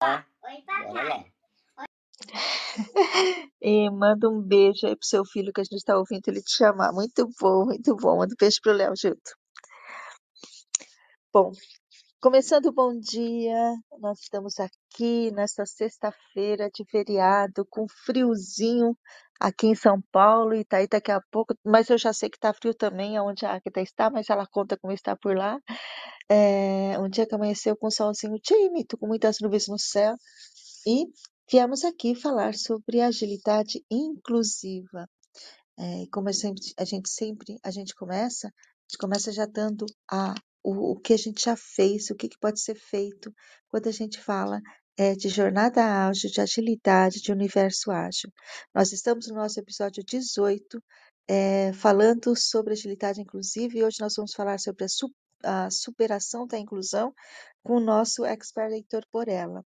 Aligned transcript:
Bora 0.00 0.26
lá. 1.02 1.24
E 3.60 3.90
manda 3.90 4.28
um 4.28 4.42
beijo 4.42 4.86
aí 4.86 4.94
pro 4.94 5.06
seu 5.06 5.24
filho 5.24 5.52
que 5.52 5.60
a 5.60 5.64
gente 5.64 5.76
está 5.76 5.96
ouvindo 5.96 6.28
ele 6.28 6.42
te 6.42 6.56
chamar. 6.56 6.92
Muito 6.92 7.28
bom, 7.40 7.64
muito 7.64 7.96
bom. 7.96 8.18
Manda 8.18 8.34
um 8.34 8.36
beijo 8.38 8.60
pro 8.62 8.72
Léo 8.72 8.92
junto. 8.96 9.36
Bom, 11.32 11.52
começando 12.20 12.66
o 12.66 12.72
bom 12.72 12.98
dia, 12.98 13.74
nós 13.98 14.20
estamos 14.20 14.54
aqui 14.60 15.30
nesta 15.32 15.64
sexta-feira 15.64 16.70
de 16.72 16.84
feriado, 16.90 17.66
com 17.70 17.86
friozinho 18.04 18.96
aqui 19.40 19.66
em 19.66 19.74
São 19.74 20.00
Paulo, 20.12 20.54
e 20.54 20.64
tá 20.64 20.78
aí 20.78 20.88
daqui 20.88 21.10
a 21.10 21.20
pouco, 21.30 21.54
mas 21.64 21.88
eu 21.90 21.98
já 21.98 22.12
sei 22.12 22.30
que 22.30 22.38
tá 22.38 22.52
frio 22.52 22.74
também 22.74 23.18
onde 23.20 23.44
a 23.44 23.50
Agatha 23.50 23.80
está, 23.80 24.10
mas 24.10 24.30
ela 24.30 24.46
conta 24.46 24.76
como 24.76 24.92
está 24.92 25.16
por 25.16 25.36
lá. 25.36 25.58
É, 26.28 26.98
um 26.98 27.08
dia 27.08 27.26
que 27.26 27.34
amanheceu 27.34 27.76
com 27.76 27.88
um 27.88 27.90
solzinho 27.90 28.38
tímido, 28.38 28.98
com 28.98 29.06
muitas 29.06 29.38
nuvens 29.40 29.68
no 29.68 29.78
céu, 29.78 30.14
e 30.86 31.06
viemos 31.50 31.84
aqui 31.84 32.14
falar 32.14 32.54
sobre 32.54 33.00
agilidade 33.00 33.84
inclusiva. 33.90 35.08
É, 35.78 36.06
como 36.10 36.32
gente, 36.32 36.72
a 36.78 36.84
gente 36.84 37.08
sempre 37.10 37.58
a 37.62 37.70
gente 37.70 37.94
começa, 37.94 38.48
a 38.48 38.50
gente 38.88 38.98
começa 38.98 39.30
já 39.30 39.46
dando 39.46 39.84
a, 40.10 40.34
o, 40.64 40.92
o 40.92 41.00
que 41.00 41.12
a 41.12 41.18
gente 41.18 41.44
já 41.44 41.54
fez, 41.56 42.10
o 42.10 42.14
que, 42.14 42.28
que 42.28 42.38
pode 42.38 42.60
ser 42.60 42.74
feito 42.74 43.32
quando 43.68 43.88
a 43.88 43.92
gente 43.92 44.20
fala 44.20 44.60
é, 44.96 45.14
de 45.14 45.28
jornada 45.28 46.08
ágil, 46.08 46.30
de 46.30 46.40
agilidade, 46.40 47.20
de 47.20 47.32
universo 47.32 47.90
ágil. 47.90 48.32
Nós 48.74 48.92
estamos 48.92 49.28
no 49.28 49.36
nosso 49.36 49.60
episódio 49.60 50.02
18, 50.04 50.82
é, 51.28 51.72
falando 51.74 52.34
sobre 52.36 52.72
agilidade 52.72 53.20
inclusiva, 53.20 53.76
e 53.76 53.84
hoje 53.84 53.98
nós 54.00 54.14
vamos 54.16 54.32
falar 54.32 54.58
sobre 54.58 54.84
a, 54.84 54.88
su, 54.88 55.12
a 55.42 55.70
superação 55.70 56.46
da 56.46 56.58
inclusão 56.58 57.12
com 57.62 57.76
o 57.76 57.80
nosso 57.80 58.24
expert 58.24 58.72
Heitor 58.72 59.04
Porella. 59.10 59.64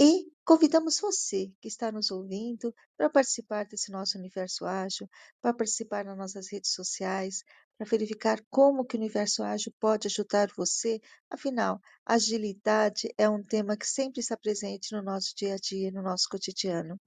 E 0.00 0.26
convidamos 0.44 0.98
você 1.00 1.52
que 1.60 1.68
está 1.68 1.92
nos 1.92 2.10
ouvindo 2.10 2.74
para 2.96 3.08
participar 3.08 3.66
desse 3.66 3.92
nosso 3.92 4.18
universo 4.18 4.64
ágil, 4.64 5.08
para 5.40 5.54
participar 5.54 6.04
nas 6.04 6.16
nossas 6.16 6.50
redes 6.50 6.72
sociais, 6.72 7.44
para 7.76 7.88
verificar 7.88 8.40
como 8.50 8.84
que 8.84 8.96
o 8.96 8.98
universo 8.98 9.42
ágil 9.42 9.72
pode 9.80 10.06
ajudar 10.06 10.48
você. 10.56 11.00
Afinal, 11.30 11.80
agilidade 12.06 13.08
é 13.18 13.28
um 13.28 13.42
tema 13.42 13.76
que 13.76 13.86
sempre 13.86 14.20
está 14.20 14.36
presente 14.36 14.94
no 14.94 15.02
nosso 15.02 15.34
dia 15.36 15.54
a 15.54 15.56
dia, 15.56 15.90
no 15.90 16.02
nosso 16.02 16.28
cotidiano. 16.28 17.00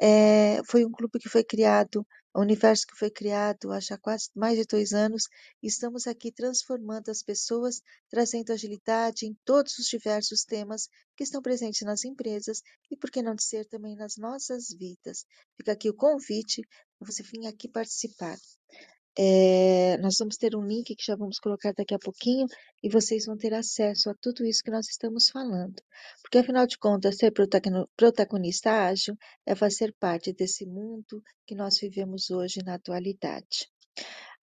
É, 0.00 0.60
foi 0.64 0.84
um 0.84 0.90
clube 0.90 1.18
que 1.18 1.28
foi 1.28 1.44
criado, 1.44 2.06
o 2.34 2.40
um 2.40 2.42
universo 2.42 2.86
que 2.86 2.96
foi 2.96 3.10
criado 3.10 3.72
há 3.72 3.80
já 3.80 3.96
quase 3.98 4.30
mais 4.34 4.58
de 4.58 4.64
dois 4.64 4.92
anos, 4.92 5.24
e 5.62 5.66
estamos 5.66 6.06
aqui 6.06 6.32
transformando 6.32 7.10
as 7.10 7.22
pessoas, 7.22 7.80
trazendo 8.08 8.52
agilidade 8.52 9.26
em 9.26 9.36
todos 9.44 9.78
os 9.78 9.86
diversos 9.86 10.44
temas 10.44 10.88
que 11.16 11.24
estão 11.24 11.42
presentes 11.42 11.82
nas 11.82 12.04
empresas 12.04 12.62
e, 12.90 12.96
por 12.96 13.10
que 13.10 13.22
não 13.22 13.34
dizer, 13.34 13.66
também 13.66 13.96
nas 13.96 14.16
nossas 14.16 14.68
vidas. 14.68 15.24
Fica 15.56 15.72
aqui 15.72 15.88
o 15.90 15.94
convite 15.94 16.62
para 16.98 17.10
você 17.10 17.22
vir 17.22 17.46
aqui 17.46 17.68
participar. 17.68 18.36
É, 19.20 19.98
nós 19.98 20.14
vamos 20.20 20.36
ter 20.36 20.54
um 20.54 20.64
link 20.64 20.94
que 20.94 21.04
já 21.04 21.16
vamos 21.16 21.40
colocar 21.40 21.72
daqui 21.72 21.92
a 21.92 21.98
pouquinho 21.98 22.46
e 22.82 22.88
vocês 22.88 23.26
vão 23.26 23.36
ter 23.36 23.52
acesso 23.52 24.08
a 24.08 24.14
tudo 24.14 24.46
isso 24.46 24.62
que 24.62 24.70
nós 24.70 24.86
estamos 24.88 25.28
falando. 25.28 25.82
Porque, 26.22 26.38
afinal 26.38 26.66
de 26.68 26.78
contas, 26.78 27.16
ser 27.16 27.32
protagonista 27.96 28.70
ágil 28.70 29.16
é 29.44 29.56
fazer 29.56 29.92
parte 29.98 30.32
desse 30.32 30.64
mundo 30.64 31.20
que 31.44 31.56
nós 31.56 31.78
vivemos 31.80 32.30
hoje 32.30 32.60
na 32.64 32.74
atualidade. 32.74 33.66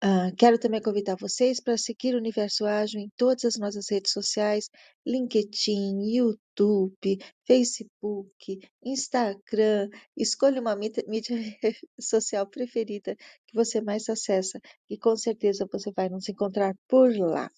Uh, 0.04 0.36
quero 0.36 0.58
também 0.58 0.82
convidar 0.82 1.16
vocês 1.16 1.60
para 1.60 1.78
seguir 1.78 2.14
o 2.14 2.18
Universo 2.18 2.66
Ágil 2.66 3.00
em 3.00 3.08
todas 3.16 3.42
as 3.46 3.56
nossas 3.56 3.88
redes 3.88 4.12
sociais: 4.12 4.68
LinkedIn, 5.06 5.98
YouTube, 6.14 7.18
Facebook, 7.46 8.58
Instagram. 8.84 9.88
Escolha 10.14 10.60
uma 10.60 10.76
mídia, 10.76 11.02
mídia 11.08 11.34
social 11.98 12.46
preferida 12.46 13.16
que 13.46 13.54
você 13.54 13.80
mais 13.80 14.06
acessa 14.10 14.60
e 14.90 14.98
com 14.98 15.16
certeza 15.16 15.66
você 15.72 15.90
vai 15.90 16.10
nos 16.10 16.28
encontrar 16.28 16.74
por 16.86 17.10
lá. 17.16 17.50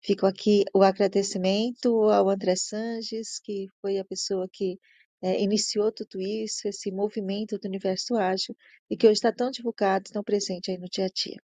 Fico 0.00 0.24
aqui 0.24 0.64
o 0.72 0.84
agradecimento 0.84 1.88
ao 2.10 2.30
André 2.30 2.54
Sanches, 2.54 3.40
que 3.42 3.66
foi 3.80 3.98
a 3.98 4.04
pessoa 4.04 4.48
que 4.52 4.78
é, 5.20 5.42
iniciou 5.42 5.90
tudo 5.90 6.20
isso, 6.20 6.68
esse 6.68 6.92
movimento 6.92 7.58
do 7.58 7.66
universo 7.66 8.14
ágil, 8.14 8.56
e 8.88 8.96
que 8.96 9.06
hoje 9.06 9.14
está 9.14 9.32
tão 9.32 9.50
divulgado, 9.50 10.10
tão 10.12 10.22
presente 10.22 10.70
aí 10.70 10.78
no 10.78 10.86
dia 10.88 11.06
a 11.06 11.08
dia. 11.08 11.40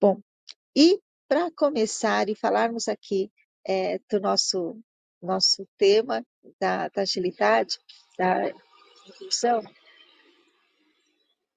Bom, 0.00 0.20
e 0.74 1.00
para 1.28 1.50
começar 1.52 2.28
e 2.28 2.34
falarmos 2.34 2.88
aqui 2.88 3.30
é, 3.66 3.98
do 4.10 4.20
nosso, 4.20 4.78
nosso 5.22 5.66
tema 5.76 6.24
da, 6.60 6.88
da 6.88 7.02
agilidade, 7.02 7.78
da 8.18 8.50
inclusão, 9.06 9.62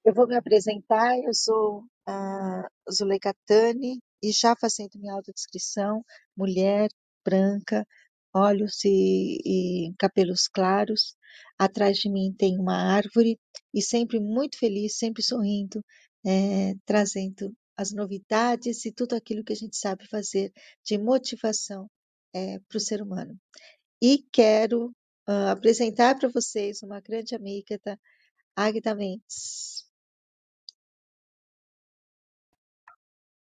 eu 0.04 0.12
vou 0.12 0.26
me 0.26 0.36
apresentar, 0.36 1.18
eu 1.18 1.32
sou 1.32 1.82
a 2.06 2.68
Zuleika 2.92 3.34
Tani, 3.46 4.00
e 4.22 4.32
já 4.32 4.54
fazendo 4.54 4.98
minha 4.98 5.14
autodescrição, 5.14 6.04
mulher, 6.36 6.90
branca, 7.24 7.86
olhos 8.34 8.84
e, 8.84 9.38
e 9.44 9.94
cabelos 9.98 10.46
claros, 10.46 11.16
atrás 11.58 11.98
de 11.98 12.10
mim 12.10 12.34
tem 12.36 12.58
uma 12.58 12.76
árvore, 12.76 13.38
e 13.72 13.80
sempre 13.80 14.20
muito 14.20 14.58
feliz, 14.58 14.96
sempre 14.98 15.22
sorrindo, 15.22 15.82
é, 16.26 16.74
trazendo 16.84 17.54
as 17.76 17.92
novidades 17.92 18.84
e 18.84 18.92
tudo 18.92 19.14
aquilo 19.14 19.44
que 19.44 19.52
a 19.52 19.56
gente 19.56 19.76
sabe 19.76 20.06
fazer 20.08 20.52
de 20.84 20.98
motivação 20.98 21.88
é, 22.32 22.58
para 22.60 22.76
o 22.76 22.80
ser 22.80 23.02
humano. 23.02 23.38
E 24.02 24.18
quero 24.32 24.88
uh, 25.28 25.50
apresentar 25.50 26.18
para 26.18 26.28
vocês 26.28 26.82
uma 26.82 27.00
grande 27.00 27.34
amiga 27.34 27.78
da 27.84 27.98
Agda 28.56 28.94
Mendes. 28.94 29.84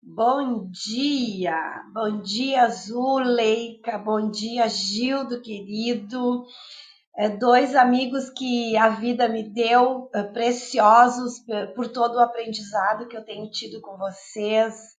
Bom 0.06 0.70
dia, 0.70 1.56
bom 1.94 2.22
dia 2.22 2.68
Zuleika, 2.70 3.98
bom 3.98 4.30
dia 4.30 4.68
Gildo 4.68 5.42
querido, 5.42 6.46
dois 7.40 7.76
amigos 7.76 8.30
que 8.32 8.76
a 8.76 8.90
vida 8.90 9.28
me 9.28 9.44
deu, 9.44 10.10
é, 10.14 10.24
preciosos 10.24 11.44
por 11.76 11.88
todo 11.88 12.16
o 12.16 12.20
aprendizado 12.20 13.08
que 13.08 13.16
eu 13.16 13.24
tenho 13.24 13.50
tido 13.52 13.80
com 13.82 13.98
vocês. 13.98 14.94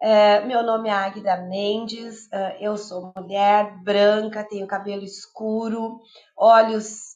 É, 0.00 0.44
meu 0.44 0.64
nome 0.64 0.88
é 0.88 0.92
Águida 0.92 1.36
Mendes, 1.36 2.28
é, 2.32 2.58
eu 2.60 2.76
sou 2.76 3.12
mulher 3.16 3.80
branca, 3.84 4.42
tenho 4.42 4.66
cabelo 4.66 5.04
escuro, 5.04 6.00
olhos 6.36 7.12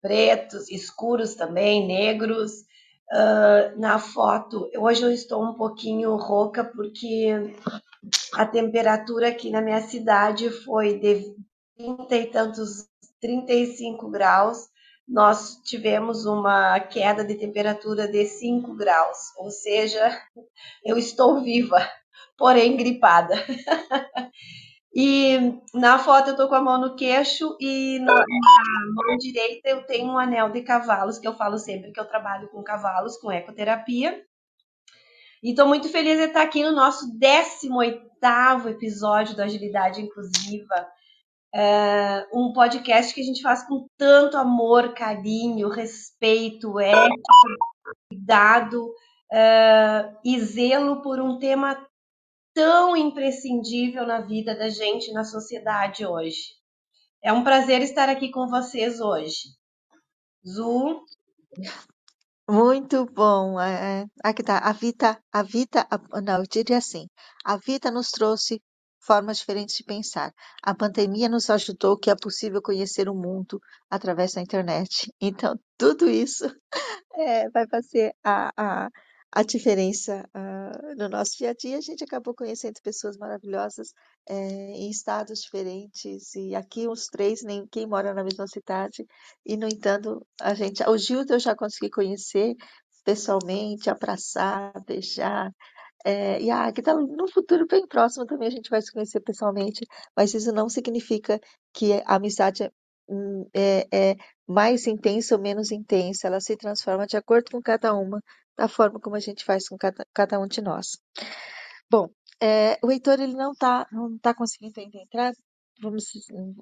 pretos, 0.00 0.70
escuros 0.70 1.34
também, 1.34 1.84
negros. 1.84 2.64
Na 3.76 3.98
foto, 3.98 4.70
hoje 4.78 5.02
eu 5.02 5.10
estou 5.10 5.42
um 5.42 5.54
pouquinho 5.54 6.14
rouca 6.14 6.62
porque 6.62 7.54
a 8.34 8.46
temperatura 8.46 9.28
aqui 9.28 9.50
na 9.50 9.60
minha 9.60 9.80
cidade 9.80 10.48
foi 10.50 10.98
de 11.00 11.34
30 11.76 12.16
e 12.16 12.26
tantos 12.26 12.88
35 13.26 14.08
graus, 14.08 14.68
nós 15.08 15.60
tivemos 15.64 16.26
uma 16.26 16.78
queda 16.78 17.24
de 17.24 17.34
temperatura 17.34 18.06
de 18.06 18.24
5 18.24 18.74
graus, 18.74 19.18
ou 19.36 19.50
seja, 19.50 20.00
eu 20.84 20.96
estou 20.96 21.42
viva, 21.42 21.78
porém 22.38 22.76
gripada. 22.76 23.34
e 24.94 25.60
na 25.74 25.98
foto 25.98 26.28
eu 26.28 26.32
estou 26.32 26.48
com 26.48 26.54
a 26.54 26.60
mão 26.60 26.80
no 26.80 26.94
queixo 26.94 27.56
e 27.60 27.98
na, 27.98 28.14
mão 28.14 29.16
direita 29.18 29.68
eu 29.68 29.84
tenho 29.86 30.12
um 30.12 30.18
anel 30.18 30.50
de 30.50 30.62
cavalos, 30.62 31.18
que 31.18 31.26
eu 31.26 31.34
falo 31.34 31.58
sempre 31.58 31.90
que 31.90 31.98
eu 31.98 32.06
trabalho 32.06 32.48
com 32.48 32.62
cavalos, 32.62 33.16
com 33.16 33.32
ecoterapia. 33.32 34.22
E 35.42 35.50
estou 35.50 35.66
muito 35.66 35.88
feliz 35.88 36.16
de 36.16 36.26
estar 36.26 36.42
aqui 36.42 36.62
no 36.62 36.72
nosso 36.72 37.06
18º 37.18 38.70
episódio 38.70 39.36
da 39.36 39.44
Agilidade 39.44 40.00
Inclusiva 40.00 40.88
é 41.54 42.26
um 42.32 42.52
podcast 42.52 43.14
que 43.14 43.20
a 43.20 43.24
gente 43.24 43.42
faz 43.42 43.66
com 43.66 43.86
tanto 43.96 44.36
amor, 44.36 44.94
carinho, 44.94 45.68
respeito, 45.68 46.78
ética, 46.78 47.22
cuidado 48.08 48.92
é, 49.32 50.12
e 50.24 50.40
zelo 50.40 51.02
por 51.02 51.20
um 51.20 51.38
tema 51.38 51.76
tão 52.54 52.96
imprescindível 52.96 54.06
na 54.06 54.20
vida 54.20 54.56
da 54.56 54.68
gente 54.68 55.12
na 55.12 55.24
sociedade 55.24 56.06
hoje. 56.06 56.54
É 57.22 57.32
um 57.32 57.44
prazer 57.44 57.82
estar 57.82 58.08
aqui 58.08 58.30
com 58.30 58.46
vocês 58.48 59.00
hoje. 59.00 59.50
Zu. 60.46 61.04
Muito 62.48 63.04
bom. 63.06 63.60
É, 63.60 64.06
aqui 64.22 64.42
tá. 64.42 64.58
A 64.58 64.72
vida, 64.72 65.20
a 65.32 65.42
vida, 65.42 65.86
não, 66.24 66.38
eu 66.38 66.44
diria 66.48 66.78
assim. 66.78 67.08
A 67.44 67.56
vida 67.56 67.90
nos 67.90 68.10
trouxe 68.10 68.62
formas 69.06 69.38
diferentes 69.38 69.76
de 69.76 69.84
pensar. 69.84 70.34
A 70.62 70.74
pandemia 70.74 71.28
nos 71.28 71.48
ajudou 71.48 71.96
que 71.96 72.10
é 72.10 72.16
possível 72.16 72.60
conhecer 72.60 73.08
o 73.08 73.14
mundo 73.14 73.60
através 73.88 74.32
da 74.32 74.42
internet. 74.42 75.12
Então, 75.20 75.58
tudo 75.78 76.08
isso 76.08 76.44
é, 77.14 77.48
vai 77.50 77.66
fazer 77.68 78.12
a, 78.24 78.50
a, 78.56 78.90
a 79.32 79.42
diferença 79.42 80.28
uh, 80.34 80.96
no 80.96 81.08
nosso 81.08 81.36
dia 81.38 81.50
a 81.50 81.54
dia. 81.54 81.78
A 81.78 81.80
gente 81.80 82.04
acabou 82.04 82.34
conhecendo 82.34 82.80
pessoas 82.82 83.16
maravilhosas 83.16 83.88
é, 84.28 84.34
em 84.34 84.90
estados 84.90 85.40
diferentes, 85.40 86.34
e 86.34 86.54
aqui 86.54 86.88
os 86.88 87.06
três, 87.06 87.42
nem 87.42 87.66
quem 87.66 87.86
mora 87.86 88.12
na 88.14 88.24
mesma 88.24 88.46
cidade, 88.46 89.06
e 89.44 89.56
no 89.56 89.66
entanto, 89.66 90.26
a 90.40 90.54
gente, 90.54 90.82
o 90.82 90.98
Gildo 90.98 91.34
eu 91.34 91.38
já 91.38 91.54
consegui 91.54 91.90
conhecer 91.90 92.54
pessoalmente, 93.04 93.88
abraçar, 93.88 94.72
beijar, 94.84 95.52
é, 96.06 96.40
e 96.40 96.50
a 96.50 96.58
Agatha, 96.58 96.94
no 96.94 97.28
futuro 97.28 97.66
bem 97.66 97.84
próximo 97.86 98.24
também 98.26 98.46
a 98.46 98.50
gente 98.50 98.70
vai 98.70 98.80
se 98.80 98.92
conhecer 98.92 99.20
pessoalmente, 99.20 99.84
mas 100.16 100.32
isso 100.34 100.52
não 100.52 100.68
significa 100.68 101.40
que 101.74 101.94
a 102.06 102.14
amizade 102.14 102.62
é, 102.62 102.70
hum, 103.08 103.44
é, 103.52 103.88
é 103.92 104.16
mais 104.46 104.86
intensa 104.86 105.34
ou 105.34 105.42
menos 105.42 105.72
intensa, 105.72 106.28
ela 106.28 106.40
se 106.40 106.56
transforma 106.56 107.06
de 107.08 107.16
acordo 107.16 107.50
com 107.50 107.60
cada 107.60 107.92
uma, 107.92 108.22
da 108.56 108.68
forma 108.68 109.00
como 109.00 109.16
a 109.16 109.20
gente 109.20 109.44
faz 109.44 109.68
com 109.68 109.76
cada, 109.76 110.06
cada 110.14 110.38
um 110.38 110.46
de 110.46 110.62
nós. 110.62 110.96
Bom, 111.90 112.08
é, 112.40 112.78
o 112.84 112.92
Heitor 112.92 113.20
ele 113.20 113.34
não 113.34 113.50
está 113.52 113.86
não 113.90 114.16
tá 114.18 114.32
conseguindo 114.32 114.78
ainda 114.80 114.98
entrar, 114.98 115.32
vamos 115.82 116.04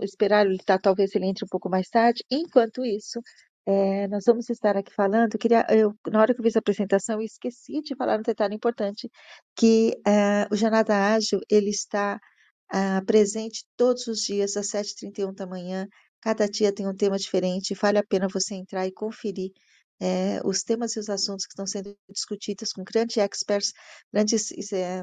esperar 0.00 0.46
ele 0.46 0.56
tá, 0.64 0.78
talvez 0.78 1.14
ele 1.14 1.26
entre 1.26 1.44
um 1.44 1.48
pouco 1.48 1.68
mais 1.68 1.88
tarde. 1.90 2.24
Enquanto 2.30 2.82
isso, 2.82 3.20
é, 3.66 4.06
nós 4.08 4.24
vamos 4.26 4.48
estar 4.50 4.76
aqui 4.76 4.92
falando. 4.92 5.38
Queria, 5.38 5.66
eu, 5.70 5.94
na 6.10 6.20
hora 6.20 6.34
que 6.34 6.40
eu 6.40 6.44
fiz 6.44 6.56
a 6.56 6.58
apresentação, 6.58 7.16
eu 7.16 7.22
esqueci 7.24 7.80
de 7.80 7.96
falar 7.96 8.18
um 8.18 8.22
detalhe 8.22 8.54
importante, 8.54 9.10
que 9.56 9.92
é, 10.06 10.46
o 10.52 10.56
Jornada 10.56 10.94
Ágil 11.14 11.40
ele 11.50 11.70
está 11.70 12.20
é, 12.72 13.00
presente 13.02 13.64
todos 13.76 14.06
os 14.06 14.20
dias 14.20 14.56
às 14.56 14.68
7h31 14.68 15.34
da 15.34 15.46
manhã. 15.46 15.86
Cada 16.20 16.46
dia 16.48 16.72
tem 16.74 16.86
um 16.88 16.96
tema 16.96 17.16
diferente. 17.18 17.74
Vale 17.74 17.98
a 17.98 18.04
pena 18.04 18.28
você 18.28 18.54
entrar 18.54 18.86
e 18.86 18.92
conferir 18.92 19.50
é, 20.00 20.40
os 20.44 20.62
temas 20.62 20.96
e 20.96 21.00
os 21.00 21.08
assuntos 21.08 21.46
que 21.46 21.52
estão 21.52 21.66
sendo 21.66 21.96
discutidos 22.08 22.72
com 22.72 22.84
grandes 22.84 23.16
experts, 23.16 23.72
grandes 24.12 24.50
é, 24.72 25.02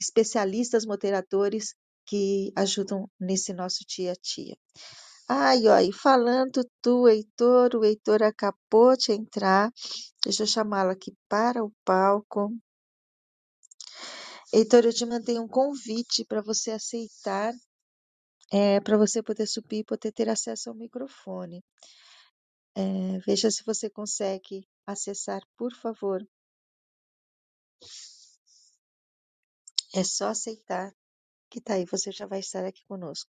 especialistas 0.00 0.84
moderadores 0.84 1.74
que 2.06 2.52
ajudam 2.56 3.08
nesse 3.20 3.52
nosso 3.52 3.84
dia 3.86 4.12
a 4.12 4.14
dia. 4.14 4.56
Ai, 5.28 5.66
ó, 5.68 5.78
e 5.80 5.90
falando 5.92 6.62
do 6.82 7.08
Heitor, 7.08 7.74
o 7.76 7.84
Heitor 7.84 8.22
acabou 8.22 8.96
de 8.96 9.12
entrar. 9.12 9.70
Deixa 10.22 10.42
eu 10.42 10.46
chamá-lo 10.46 10.90
aqui 10.90 11.12
para 11.28 11.64
o 11.64 11.72
palco. 11.84 12.50
Heitor, 14.52 14.84
eu 14.84 14.92
te 14.92 15.06
mandei 15.06 15.38
um 15.38 15.48
convite 15.48 16.24
para 16.26 16.42
você 16.42 16.70
aceitar, 16.72 17.52
é, 18.52 18.80
para 18.80 18.96
você 18.98 19.22
poder 19.22 19.46
subir 19.46 19.78
e 19.80 19.84
poder 19.84 20.12
ter 20.12 20.28
acesso 20.28 20.68
ao 20.70 20.76
microfone. 20.76 21.64
É, 22.76 23.18
veja 23.26 23.50
se 23.50 23.64
você 23.64 23.88
consegue 23.88 24.68
acessar, 24.86 25.42
por 25.56 25.72
favor. 25.74 26.20
É 29.94 30.04
só 30.04 30.28
aceitar 30.28 30.92
que 31.50 31.60
tá 31.60 31.74
aí, 31.74 31.84
você 31.86 32.10
já 32.12 32.26
vai 32.26 32.40
estar 32.40 32.64
aqui 32.64 32.84
conosco. 32.86 33.30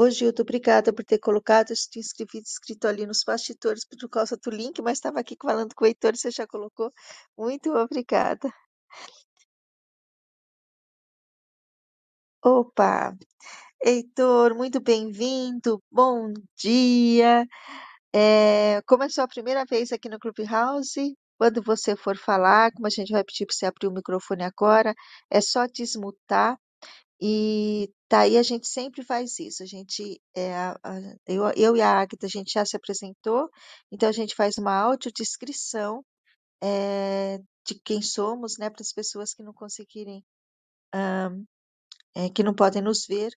Ô 0.00 0.08
Gildo, 0.10 0.42
obrigada 0.42 0.92
por 0.94 1.04
ter 1.04 1.18
colocado, 1.18 1.74
te 1.74 1.98
inscrevido, 1.98 2.44
escrito 2.46 2.86
ali 2.86 3.04
nos 3.06 3.24
bastidores 3.24 3.84
por 3.84 4.08
causa 4.08 4.36
do 4.36 4.50
link, 4.50 4.80
mas 4.80 4.98
estava 4.98 5.20
aqui 5.20 5.36
falando 5.42 5.74
com 5.74 5.84
o 5.84 5.88
Heitor, 5.88 6.16
você 6.16 6.30
já 6.30 6.46
colocou. 6.46 6.92
Muito 7.36 7.70
obrigada. 7.74 8.48
Opa! 12.44 13.16
Heitor, 13.84 14.54
muito 14.56 14.80
bem-vindo, 14.80 15.82
bom 15.90 16.32
dia. 16.56 17.46
É, 18.14 18.82
como 18.86 19.04
é 19.04 19.08
sua 19.10 19.28
primeira 19.28 19.64
vez 19.66 19.92
aqui 19.92 20.08
no 20.08 20.18
Clubhouse, 20.20 21.16
quando 21.38 21.62
você 21.62 21.96
for 21.96 22.16
falar, 22.18 22.72
como 22.72 22.86
a 22.88 22.90
gente 22.90 23.12
vai 23.12 23.24
pedir 23.24 23.46
para 23.46 23.54
você 23.56 23.66
abrir 23.66 23.88
o 23.88 23.92
microfone 23.92 24.44
agora, 24.44 24.94
é 25.30 25.40
só 25.40 25.66
desmutar 25.66 26.58
e 27.20 27.90
daí 28.10 28.36
a 28.38 28.42
gente 28.42 28.66
sempre 28.68 29.02
faz 29.04 29.38
isso. 29.38 29.62
A 29.62 29.66
gente, 29.66 30.20
é, 30.34 30.54
a, 30.54 30.72
a, 30.82 31.00
eu, 31.26 31.44
eu 31.56 31.76
e 31.76 31.82
a 31.82 32.00
Agatha, 32.00 32.26
a 32.26 32.28
gente 32.28 32.52
já 32.52 32.64
se 32.64 32.76
apresentou, 32.76 33.48
então 33.90 34.08
a 34.08 34.12
gente 34.12 34.34
faz 34.34 34.58
uma 34.58 34.74
audiodescrição 34.74 36.04
é, 36.62 37.38
de 37.66 37.74
quem 37.84 38.02
somos, 38.02 38.58
né, 38.58 38.70
para 38.70 38.82
as 38.82 38.92
pessoas 38.92 39.34
que 39.34 39.42
não 39.42 39.52
conseguirem, 39.52 40.24
um, 40.94 41.44
é, 42.14 42.30
que 42.30 42.42
não 42.42 42.54
podem 42.54 42.82
nos 42.82 43.06
ver, 43.06 43.30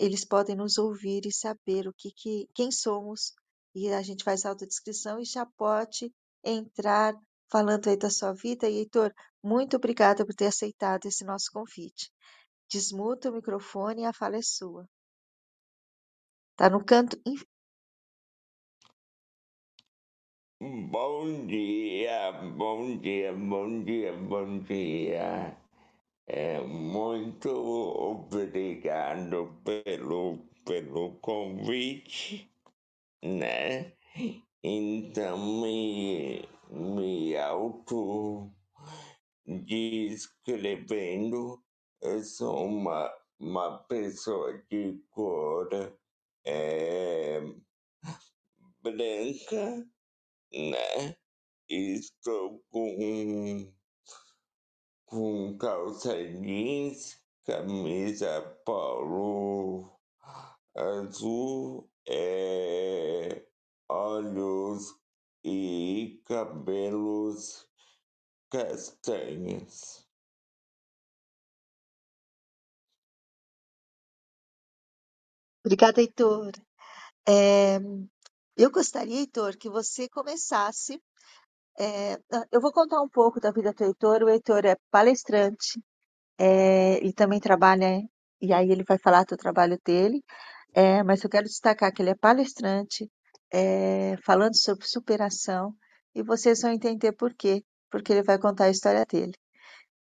eles 0.00 0.24
podem 0.24 0.56
nos 0.56 0.78
ouvir 0.78 1.26
e 1.26 1.32
saber 1.32 1.86
o 1.86 1.92
que, 1.92 2.10
que 2.10 2.48
quem 2.54 2.70
somos. 2.70 3.34
E 3.74 3.92
a 3.92 4.00
gente 4.02 4.24
faz 4.24 4.46
a 4.46 4.50
autodescrição 4.50 5.20
e 5.20 5.24
já 5.26 5.44
pode 5.44 6.10
entrar 6.42 7.14
falando 7.50 7.88
aí 7.88 7.96
da 7.96 8.10
sua 8.10 8.32
vida. 8.32 8.68
E, 8.68 8.78
Heitor, 8.78 9.12
muito 9.42 9.76
obrigada 9.76 10.24
por 10.24 10.34
ter 10.34 10.46
aceitado 10.46 11.06
esse 11.06 11.24
nosso 11.24 11.50
convite. 11.52 12.10
Desmuta 12.72 13.30
o 13.30 13.34
microfone 13.34 14.02
e 14.02 14.06
a 14.06 14.12
fala 14.12 14.36
é 14.36 14.42
sua. 14.42 14.88
Tá 16.56 16.70
no 16.70 16.84
canto. 16.84 17.18
Bom 20.60 21.46
dia, 21.46 22.32
bom 22.56 22.98
dia, 22.98 23.32
bom 23.32 23.84
dia, 23.84 24.12
bom 24.12 24.58
dia. 24.60 25.56
É, 26.26 26.60
muito 26.60 27.48
obrigado 27.50 29.54
pelo, 29.64 30.38
pelo 30.64 31.12
convite, 31.20 32.50
né? 33.22 33.92
Então 34.64 35.38
me, 35.62 36.48
me 36.70 37.36
auto 37.38 38.52
descrevendo 39.46 41.62
eu 42.00 42.22
sou 42.22 42.66
uma, 42.66 43.12
uma 43.38 43.78
pessoa 43.84 44.62
de 44.70 45.02
cor 45.10 45.68
é, 46.44 47.40
branca, 48.82 49.86
né? 50.52 51.16
Estou 51.68 52.64
com, 52.70 53.72
com 55.04 55.58
calça 55.58 56.16
jeans, 56.16 57.20
camisa 57.44 58.40
polo 58.64 59.98
azul, 60.74 61.90
é, 62.06 63.44
olhos 63.88 64.94
e 65.44 66.22
cabelos 66.24 67.68
castanhos. 68.50 70.07
Obrigada, 75.68 76.00
Heitor. 76.00 76.52
É, 77.28 77.78
eu 78.56 78.70
gostaria, 78.70 79.18
Heitor, 79.18 79.54
que 79.58 79.68
você 79.68 80.08
começasse. 80.08 80.98
É, 81.78 82.18
eu 82.50 82.58
vou 82.58 82.72
contar 82.72 83.02
um 83.02 83.08
pouco 83.08 83.38
da 83.38 83.50
vida 83.50 83.74
do 83.74 83.84
Heitor. 83.84 84.22
O 84.22 84.30
Heitor 84.30 84.64
é 84.64 84.76
palestrante, 84.90 85.78
é, 86.38 86.96
ele 87.04 87.12
também 87.12 87.38
trabalha, 87.38 88.02
e 88.40 88.50
aí 88.54 88.70
ele 88.70 88.82
vai 88.82 88.98
falar 88.98 89.24
do 89.24 89.36
trabalho 89.36 89.78
dele, 89.84 90.24
é, 90.72 91.02
mas 91.02 91.22
eu 91.22 91.28
quero 91.28 91.44
destacar 91.44 91.92
que 91.92 92.00
ele 92.00 92.10
é 92.12 92.14
palestrante, 92.14 93.10
falando 94.24 94.56
sobre 94.56 94.86
superação, 94.86 95.74
e 96.14 96.22
vocês 96.22 96.62
vão 96.62 96.72
entender 96.72 97.12
por 97.12 97.34
quê, 97.34 97.62
porque 97.90 98.12
ele 98.14 98.22
vai 98.22 98.38
contar 98.38 98.64
a 98.66 98.70
história 98.70 99.04
dele. 99.04 99.34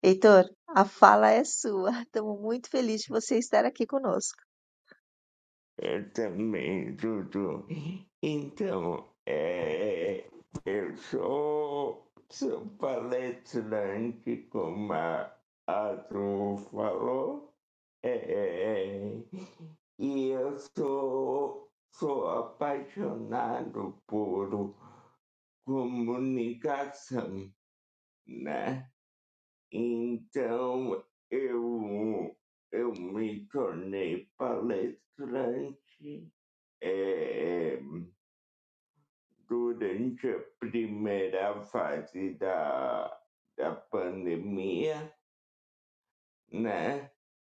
Heitor, 0.02 0.44
a 0.68 0.86
fala 0.86 1.30
é 1.30 1.44
sua. 1.44 1.90
Estamos 2.08 2.40
muito 2.40 2.70
felizes 2.70 3.02
de 3.02 3.08
você 3.10 3.38
estar 3.38 3.66
aqui 3.66 3.86
conosco. 3.86 4.49
Eu 5.82 6.12
também, 6.12 6.94
Dudu. 6.94 7.66
Então, 8.22 9.14
é, 9.24 10.28
eu 10.66 10.94
sou, 10.94 12.12
sou 12.28 12.66
palestrante, 12.76 14.46
como 14.50 14.92
a 14.92 15.34
Atu 15.66 16.58
falou, 16.70 17.54
é, 18.02 19.22
e 19.98 20.28
eu 20.28 20.58
sou, 20.76 21.72
sou 21.94 22.28
apaixonado 22.28 24.02
por 24.06 24.76
comunicação, 25.64 27.50
né? 28.26 28.90
Então, 29.72 31.02
eu 31.30 32.36
eu 32.72 32.92
me 32.92 33.46
tornei 33.46 34.28
palestrante 34.36 36.32
é, 36.80 37.78
durante 39.48 40.28
a 40.28 40.40
primeira 40.58 41.60
fase 41.62 42.34
da, 42.34 43.20
da 43.56 43.74
pandemia, 43.74 45.14
né? 46.50 47.10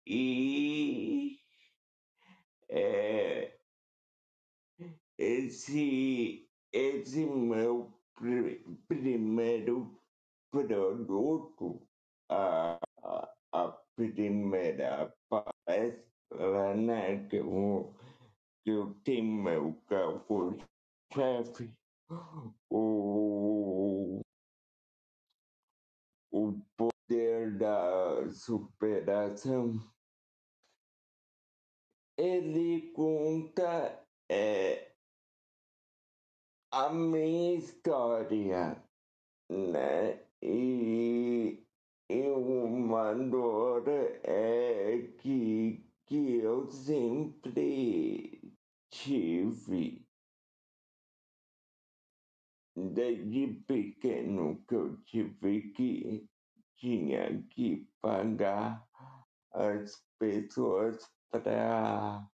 E 0.06 1.40
é, 2.70 3.58
esse, 5.18 6.50
esse 6.72 7.26
meu 7.26 7.98
pr 8.16 8.62
primeiro 8.88 10.00
produto, 10.52 11.88
a, 12.30 12.78
a, 13.04 13.34
a 13.52 13.85
primeira 13.96 15.14
palestra, 15.30 16.76
né, 16.76 17.28
que 17.28 17.38
eu, 17.38 17.94
que 18.64 18.72
eu 18.72 18.94
tenho 19.04 19.44
meu 19.44 19.74
cargo-chefe, 19.88 21.74
o, 22.70 24.22
o 26.32 26.54
poder 26.78 27.58
da 27.58 28.30
superação, 28.32 29.80
ele 32.18 32.92
conta 32.92 34.06
é, 34.30 34.96
a 36.72 36.90
minha 36.90 37.56
história, 37.56 38.84
né? 39.50 40.26
E, 40.42 41.65
e 42.10 42.22
uma 42.30 43.14
dor 43.14 43.84
é 43.88 45.12
que, 45.20 45.84
que 46.06 46.36
eu 46.36 46.70
sempre 46.70 48.54
tive 48.90 50.06
desde 52.76 53.48
pequeno 53.68 54.64
que 54.68 54.76
eu 54.76 54.98
tive 55.04 55.72
que 55.72 56.30
tinha 56.78 57.42
que 57.50 57.88
pagar 58.02 58.86
as 59.52 60.06
pessoas 60.20 61.10
para 61.32 62.30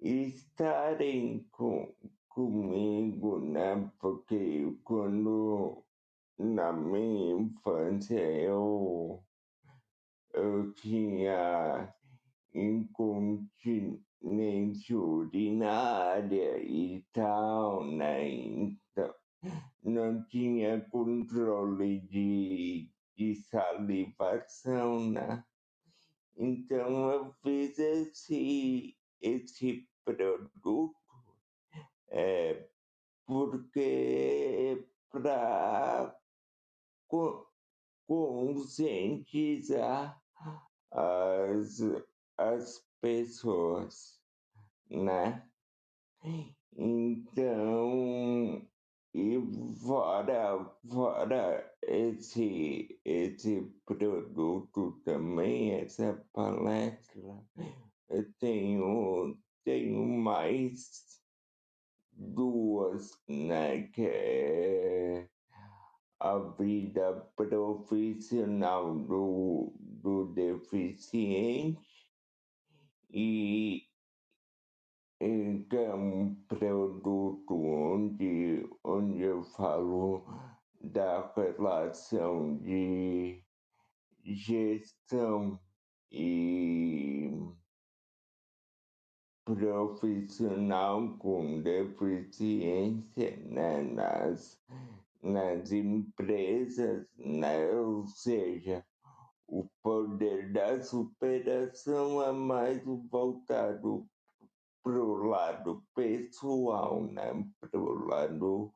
estarem 0.00 1.46
com, 1.50 1.94
comigo, 2.28 3.40
né? 3.40 3.90
Porque 3.98 4.76
quando 4.82 5.84
na 6.42 6.72
minha 6.72 7.40
infância 7.40 8.18
eu, 8.18 9.22
eu 10.34 10.72
tinha 10.74 11.94
incontinência 12.52 13.48
urinária 14.98 16.58
e 16.58 17.04
tal, 17.12 17.84
né? 17.84 18.28
Então 18.28 19.14
não 19.82 20.24
tinha 20.24 20.80
controle 20.90 22.00
de, 22.00 22.90
de 23.16 23.34
salivação, 23.36 25.10
né? 25.10 25.44
Então 26.36 27.10
eu 27.10 27.32
fiz 27.42 27.78
esse, 27.78 28.96
esse 29.20 29.88
produto 30.04 30.94
é, 32.08 32.68
porque 33.26 34.84
para 35.10 36.16
conscientizar 38.06 40.22
as, 40.90 41.80
as 42.38 42.88
pessoas, 43.00 44.20
né? 44.90 45.46
Então, 46.74 48.66
e 49.14 49.38
fora, 49.84 50.64
fora 50.88 51.76
esse, 51.82 52.98
esse 53.04 53.60
produto 53.84 54.92
também, 55.04 55.72
essa 55.72 56.26
palestra, 56.32 57.44
eu 58.08 58.32
tenho, 58.38 59.36
tenho 59.64 60.06
mais 60.06 61.20
duas, 62.12 63.10
né? 63.28 63.82
Que 63.88 64.06
é 64.06 65.28
a 66.22 66.38
vida 66.38 67.28
profissional 67.34 68.94
do, 68.96 69.72
do 69.80 70.26
deficiente 70.26 71.80
e 73.10 73.88
que 75.68 75.76
é 75.76 75.92
um 75.92 76.36
produto 76.46 77.54
onde, 77.54 78.68
onde 78.84 79.20
eu 79.20 79.42
falo 79.42 80.24
da 80.80 81.28
relação 81.34 82.56
de 82.58 83.42
gestão 84.24 85.58
e 86.08 87.32
profissional 89.44 91.16
com 91.18 91.62
deficiência 91.62 93.36
né, 93.38 93.82
nas, 93.82 94.62
nas 95.22 95.70
empresas, 95.70 97.06
né? 97.16 97.70
ou 97.70 98.06
seja, 98.06 98.84
o 99.46 99.68
poder 99.82 100.52
da 100.52 100.82
superação 100.82 102.22
é 102.22 102.32
mais 102.32 102.82
voltado 102.84 104.06
pro 104.82 105.24
lado 105.24 105.84
pessoal, 105.94 107.04
né? 107.04 107.48
pro 107.60 108.06
lado 108.08 108.72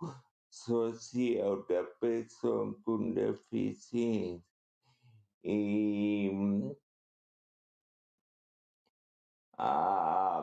social 0.51 1.67
da 1.67 1.85
pessoa 2.01 2.75
com 2.85 3.13
deficiência. 3.13 4.45
E 5.43 6.31
a, 9.59 10.43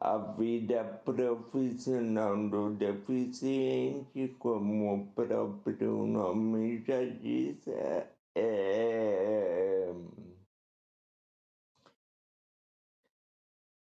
a 0.00 0.16
vida 0.18 0.84
profissional 1.04 2.48
do 2.48 2.70
deficiente, 2.74 4.28
como 4.38 4.94
o 4.94 5.06
próprio 5.12 6.06
nome 6.06 6.82
já 6.82 7.04
diz, 7.04 7.66
é, 7.68 8.08
é 8.34 9.94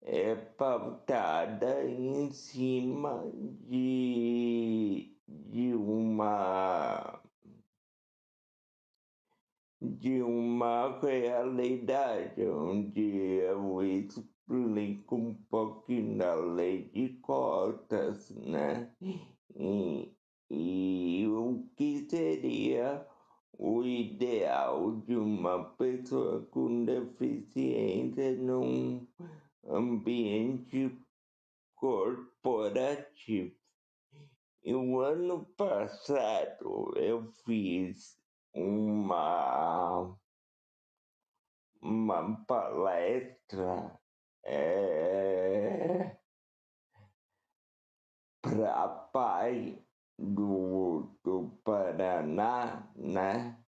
é 0.05 0.35
pautada 0.37 1.83
em 1.85 2.31
cima 2.31 3.25
de, 3.67 5.17
de 5.27 5.75
uma 5.75 7.21
de 9.81 10.23
uma 10.23 10.99
realidade 11.01 12.47
onde 12.47 13.01
eu 13.01 13.83
da 16.17 16.35
lei 16.35 16.85
de 16.91 17.09
cotas, 17.21 18.31
né? 18.31 18.95
E, 19.57 20.13
e 20.51 21.27
o 21.29 21.69
que 21.77 22.09
seria 22.09 23.07
o 23.59 23.83
ideal 23.85 24.97
de 25.03 25.17
uma 25.17 25.65
pessoa 25.77 26.45
com 26.51 26.85
deficiência 26.85 28.37
num 28.37 29.07
ambiente 29.65 30.97
corporativo. 31.75 33.55
E 34.65 34.75
o 34.75 35.01
ano 35.01 35.45
passado 35.57 36.93
eu 36.97 37.31
fiz 37.45 38.19
uma, 38.55 40.17
uma 41.83 42.45
palestra 42.47 44.01
é, 44.45 46.17
para 48.43 48.89
pai 49.13 49.83
do, 50.19 51.17
do 51.25 51.59
Paraná, 51.65 52.93
né? 52.97 53.65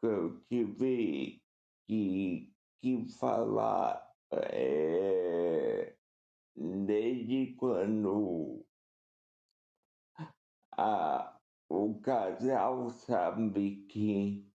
Que 0.00 0.06
eu 0.06 0.40
tive 0.48 1.42
que, 1.86 2.52
que 2.80 3.08
falar 3.18 4.12
é, 4.32 5.96
desde 6.54 7.54
quando 7.54 8.66
a, 10.76 11.38
o 11.68 12.00
casal 12.00 12.90
sabe 12.90 13.86
que 13.86 14.45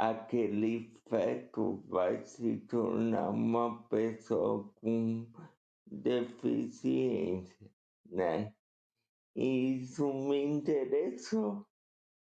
aquele 0.00 0.94
feto 1.08 1.84
vai 1.86 2.24
se 2.24 2.56
tornar 2.60 3.28
uma 3.30 3.86
pessoa 3.88 4.72
com 4.80 5.30
deficiência, 5.86 7.70
né? 8.06 8.54
E 9.36 9.82
isso 9.82 10.10
me 10.12 10.42
interessou 10.42 11.66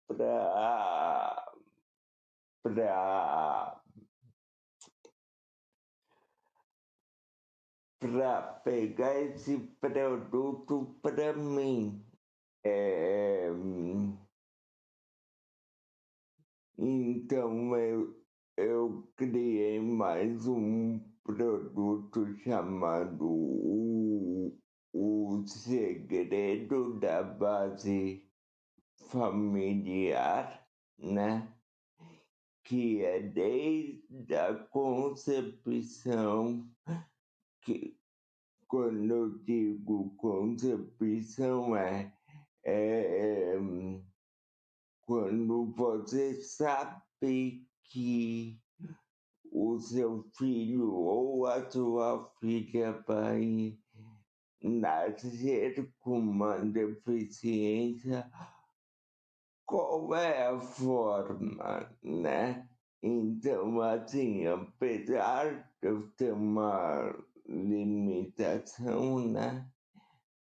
para 0.06 1.52
para 2.62 3.82
para 7.98 8.42
pegar 8.62 9.20
esse 9.20 9.58
produto 9.80 10.94
para 11.02 11.32
mim. 11.32 12.06
É, 12.62 13.50
então 16.76 17.76
eu, 17.76 18.14
eu 18.56 19.08
criei 19.16 19.80
mais 19.80 20.46
um 20.46 21.00
produto 21.22 22.36
chamado 22.38 23.26
o, 23.26 24.58
o 24.92 25.44
Segredo 25.46 26.98
da 26.98 27.22
Base 27.22 28.28
Familiar, 29.08 30.66
né? 30.98 31.54
Que 32.64 33.04
é 33.04 33.20
desde 33.20 34.34
a 34.34 34.54
concepção, 34.66 36.68
que 37.62 37.96
quando 38.66 39.10
eu 39.10 39.38
digo 39.38 40.14
concepção 40.16 41.76
é, 41.76 42.12
é 42.64 43.58
quando 45.06 45.72
você 45.74 46.40
sabe 46.40 47.66
que 47.84 48.58
o 49.52 49.78
seu 49.78 50.24
filho 50.36 50.92
ou 50.92 51.46
a 51.46 51.70
sua 51.70 52.30
filha 52.40 52.92
vai 53.06 53.78
nascer 54.62 55.92
com 56.00 56.18
uma 56.18 56.58
deficiência, 56.58 58.30
qual 59.66 60.14
é 60.14 60.46
a 60.46 60.58
forma, 60.58 61.96
né? 62.02 62.68
Então, 63.02 63.80
assim, 63.82 64.46
apesar 64.46 65.70
de 65.80 65.88
eu 65.88 66.10
ter 66.12 66.32
uma 66.32 67.14
limitação, 67.46 69.28
né? 69.28 69.70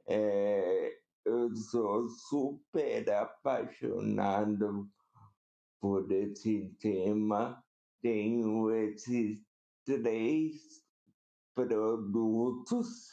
É, 0.05 0.98
eu 1.29 1.55
sou 1.55 2.09
super 2.09 3.07
apaixonado 3.11 4.89
por 5.79 6.11
esse 6.11 6.75
tema. 6.79 7.63
Tenho 8.01 8.71
esses 8.71 9.45
três 9.85 10.83
produtos. 11.53 13.07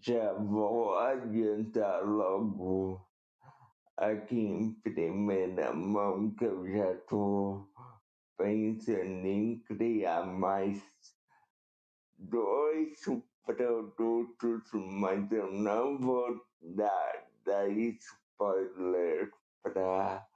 Já 0.00 0.32
vou 0.32 0.98
adiantar 0.98 2.04
logo 2.04 3.00
aqui 3.96 4.40
em 4.40 4.74
primeira 4.80 5.72
mão 5.72 6.34
que 6.34 6.46
eu 6.46 6.66
já 6.66 6.92
estou 6.94 7.70
pensando 8.36 9.26
em 9.26 9.58
criar 9.60 10.26
mais 10.26 10.82
dois 12.18 12.98
produtos, 13.44 14.70
mas 14.72 15.30
eu 15.30 15.52
não 15.52 15.98
vou 15.98 16.49
dar, 16.60 17.26
dar 17.44 17.68
spoiler 17.68 19.32
para 19.62 20.26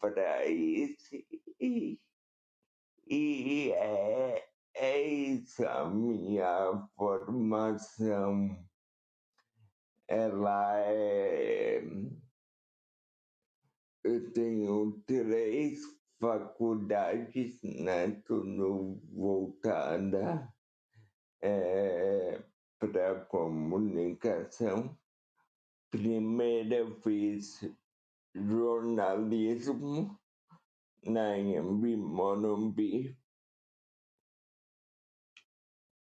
para 0.00 0.46
isso. 0.46 1.16
E, 1.60 2.00
e 3.06 3.72
é, 3.72 4.48
é 4.74 5.02
isso 5.02 5.66
a 5.66 5.88
minha 5.88 6.88
formação. 6.96 8.64
Ela 10.06 10.78
é. 10.78 11.82
Eu 14.04 14.32
tenho 14.32 15.02
três 15.06 15.80
faculdades, 16.18 17.60
né? 17.62 18.10
Tudo 18.24 19.02
voltada 19.12 20.52
é, 21.42 22.42
para 22.78 23.24
comunicação. 23.26 24.96
Primeiro 25.90 26.74
eu 26.74 27.00
fiz 27.00 27.60
jornalismo 28.34 30.18
na 31.06 31.32
Anhembi 31.32 31.96
Morumbi 31.96 33.16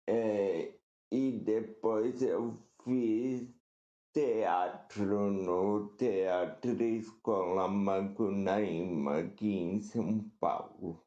é, 0.08 0.74
e 1.12 1.38
depois 1.38 2.22
eu 2.22 2.58
fiz 2.82 3.48
teatro 4.12 5.30
no 5.30 5.94
Teatro 5.96 6.82
Escola 6.82 7.68
Macunaíma 7.68 9.18
aqui 9.18 9.48
em 9.48 9.80
São 9.80 10.28
Paulo, 10.40 11.06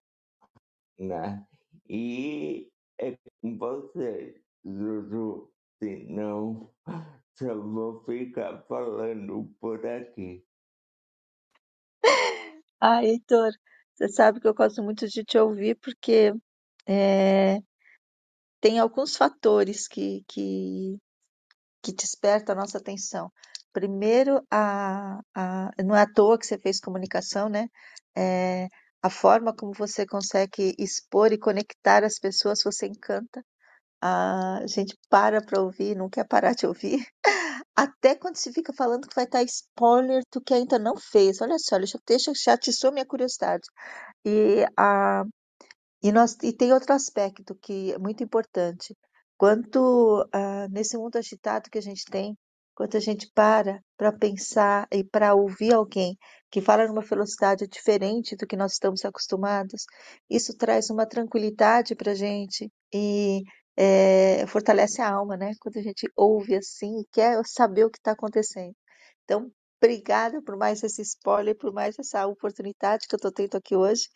né? 0.97 1.45
E 1.89 2.71
é 2.97 3.17
com 3.41 3.57
você, 3.57 4.41
Zuzu, 4.65 5.51
senão 5.83 6.73
só 7.37 7.53
vou 7.55 8.03
ficar 8.05 8.63
falando 8.67 9.53
por 9.59 9.85
aqui. 9.85 10.45
Ah, 12.79 13.03
Heitor, 13.03 13.51
você 13.95 14.09
sabe 14.09 14.39
que 14.39 14.47
eu 14.47 14.53
gosto 14.53 14.81
muito 14.83 15.07
de 15.07 15.23
te 15.23 15.37
ouvir 15.37 15.75
porque 15.79 16.33
eh, 16.87 17.59
tem 18.61 18.79
alguns 18.79 19.15
fatores 19.17 19.87
que, 19.87 20.23
que, 20.27 20.97
que 21.83 21.93
despertam 21.93 22.55
a 22.55 22.59
nossa 22.61 22.77
atenção. 22.79 23.31
Primeiro, 23.73 24.41
a, 24.51 25.19
a, 25.35 25.71
não 25.83 25.95
é 25.95 26.01
à 26.03 26.13
toa 26.13 26.37
que 26.39 26.45
você 26.45 26.57
fez 26.59 26.79
comunicação, 26.79 27.49
né? 27.49 27.67
Eh, 28.17 28.67
a 29.03 29.09
forma 29.09 29.55
como 29.55 29.73
você 29.73 30.05
consegue 30.05 30.75
expor 30.79 31.31
e 31.33 31.39
conectar 31.39 32.03
as 32.03 32.19
pessoas, 32.19 32.61
você 32.63 32.87
encanta. 32.87 33.43
A 34.01 34.61
gente 34.67 34.97
para 35.09 35.41
para 35.41 35.61
ouvir, 35.61 35.95
não 35.95 36.09
quer 36.09 36.27
parar 36.27 36.53
de 36.53 36.65
ouvir. 36.65 37.05
Até 37.75 38.15
quando 38.15 38.35
se 38.35 38.51
fica 38.51 38.73
falando 38.73 39.07
que 39.07 39.15
vai 39.15 39.25
estar 39.25 39.43
spoiler 39.43 40.23
do 40.33 40.41
que 40.41 40.53
ainda 40.53 40.79
não 40.79 40.95
fez. 40.97 41.41
Olha 41.41 41.57
só, 41.59 41.77
deixa, 42.07 42.31
já 42.35 42.53
atiçou 42.53 42.91
minha 42.91 43.05
curiosidade. 43.05 43.63
E, 44.25 44.65
a, 44.77 45.23
e, 46.03 46.11
nós, 46.11 46.37
e 46.43 46.53
tem 46.53 46.73
outro 46.73 46.93
aspecto 46.93 47.55
que 47.61 47.93
é 47.93 47.99
muito 47.99 48.23
importante. 48.23 48.95
Quanto 49.37 50.27
ah, 50.33 50.67
nesse 50.69 50.97
mundo 50.97 51.17
agitado 51.17 51.69
que 51.71 51.77
a 51.77 51.81
gente 51.81 52.05
tem, 52.05 52.37
quando 52.75 52.95
a 52.95 52.99
gente 52.99 53.29
para 53.33 53.79
para 53.97 54.11
pensar 54.11 54.87
e 54.91 55.03
para 55.03 55.35
ouvir 55.35 55.73
alguém 55.73 56.17
que 56.49 56.61
fala 56.61 56.87
numa 56.87 57.01
velocidade 57.01 57.67
diferente 57.67 58.35
do 58.35 58.47
que 58.47 58.57
nós 58.57 58.73
estamos 58.73 59.05
acostumados, 59.05 59.85
isso 60.29 60.57
traz 60.57 60.89
uma 60.89 61.05
tranquilidade 61.05 61.95
para 61.95 62.11
a 62.11 62.15
gente 62.15 62.71
e 62.93 63.41
eh, 63.77 64.45
fortalece 64.47 65.01
a 65.01 65.09
alma, 65.11 65.37
né? 65.37 65.53
Quando 65.59 65.77
a 65.77 65.81
gente 65.81 66.09
ouve 66.15 66.55
assim 66.55 67.01
e 67.01 67.05
quer 67.11 67.41
saber 67.45 67.85
o 67.85 67.91
que 67.91 67.97
está 67.99 68.11
acontecendo. 68.11 68.75
Então, 69.23 69.51
obrigada 69.81 70.41
por 70.43 70.57
mais 70.57 70.83
esse 70.83 71.01
spoiler, 71.01 71.57
por 71.57 71.73
mais 71.73 71.97
essa 71.99 72.25
oportunidade 72.27 73.07
que 73.07 73.15
eu 73.15 73.17
estou 73.17 73.31
tendo 73.31 73.57
aqui 73.57 73.75
hoje. 73.75 74.07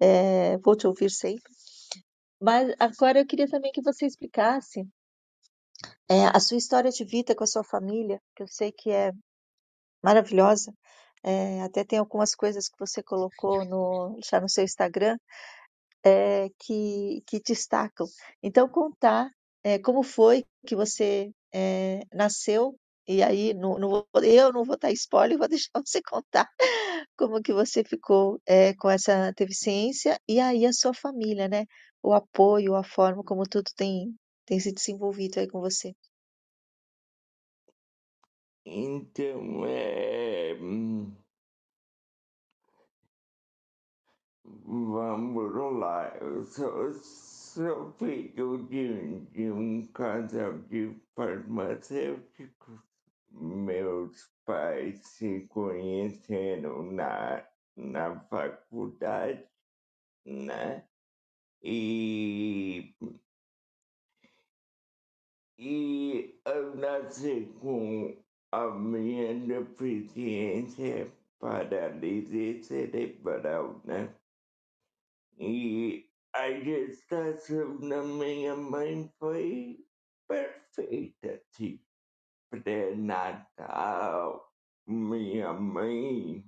Eh, 0.00 0.58
vou 0.58 0.76
te 0.76 0.86
ouvir 0.86 1.10
sempre. 1.10 1.52
Mas 2.40 2.72
agora 2.78 3.20
eu 3.20 3.26
queria 3.26 3.48
também 3.48 3.72
que 3.72 3.82
você 3.82 4.06
explicasse 4.06 4.86
eh, 6.08 6.26
a 6.32 6.40
sua 6.40 6.56
história 6.56 6.90
de 6.90 7.04
vida 7.04 7.34
com 7.34 7.44
a 7.44 7.46
sua 7.46 7.64
família, 7.64 8.20
que 8.36 8.42
eu 8.42 8.48
sei 8.48 8.72
que 8.72 8.90
é 8.90 9.12
maravilhosa. 10.02 10.72
Eh, 11.24 11.60
até 11.62 11.84
tem 11.84 11.98
algumas 11.98 12.34
coisas 12.34 12.68
que 12.68 12.78
você 12.78 13.02
colocou 13.02 13.64
no, 13.64 14.18
já 14.24 14.40
no 14.40 14.48
seu 14.48 14.64
Instagram, 14.64 15.16
eh, 16.04 16.48
que, 16.58 17.22
que 17.26 17.40
destacam. 17.40 18.06
Então, 18.42 18.68
contar 18.68 19.30
eh, 19.64 19.78
como 19.80 20.02
foi 20.02 20.44
que 20.66 20.76
você 20.76 21.32
eh, 21.52 22.00
nasceu, 22.14 22.78
e 23.06 23.22
aí 23.22 23.54
não, 23.54 23.78
vou- 23.80 24.08
eu 24.22 24.52
não 24.52 24.64
vou 24.64 24.76
dar 24.78 24.92
spoiler, 24.92 25.38
vou 25.38 25.48
deixar 25.48 25.70
você 25.86 26.02
contar 26.02 26.48
como 27.16 27.42
que 27.42 27.52
você 27.52 27.84
ficou 27.84 28.40
com 28.80 28.90
essa 28.90 29.32
deficiência, 29.32 30.18
e 30.28 30.40
aí 30.40 30.66
a 30.66 30.72
sua 30.72 30.94
família, 30.94 31.48
né? 31.48 31.64
O 32.02 32.12
apoio, 32.14 32.74
a 32.76 32.84
forma 32.84 33.22
como 33.24 33.44
tudo 33.48 33.70
tem, 33.76 34.14
tem 34.46 34.60
se 34.60 34.72
desenvolvido 34.72 35.38
aí 35.40 35.48
com 35.48 35.60
você. 35.60 35.94
Então, 38.64 39.66
é. 39.66 40.54
Vamos 44.70 45.54
lá, 45.80 46.14
eu 46.20 46.44
sou, 46.44 46.92
sou 46.92 47.90
filho 47.92 48.66
de, 48.66 49.18
de 49.30 49.50
um 49.50 49.86
casal 49.86 50.58
de 50.58 50.94
farmacêuticos. 51.16 52.78
Meus 53.30 54.30
pais 54.44 54.98
se 55.06 55.46
conheceram 55.48 56.82
na, 56.82 57.48
na 57.74 58.20
faculdade, 58.28 59.48
né? 60.26 60.86
E, 61.62 62.94
e 65.56 66.38
eu 66.44 66.76
nasci 66.76 67.50
com 67.58 68.14
a 68.52 68.66
minha 68.72 69.34
deficiência 69.34 71.10
paralisia 71.38 72.62
cerebral, 72.62 73.80
né? 73.86 74.17
E 75.40 76.10
a 76.34 76.50
gestação 76.50 77.78
da 77.78 78.02
minha 78.02 78.56
mãe 78.56 79.08
foi 79.20 79.86
perfeita, 80.26 81.34
assim, 81.34 81.80
pré-natal. 82.50 84.52
Minha 84.84 85.52
mãe 85.52 86.44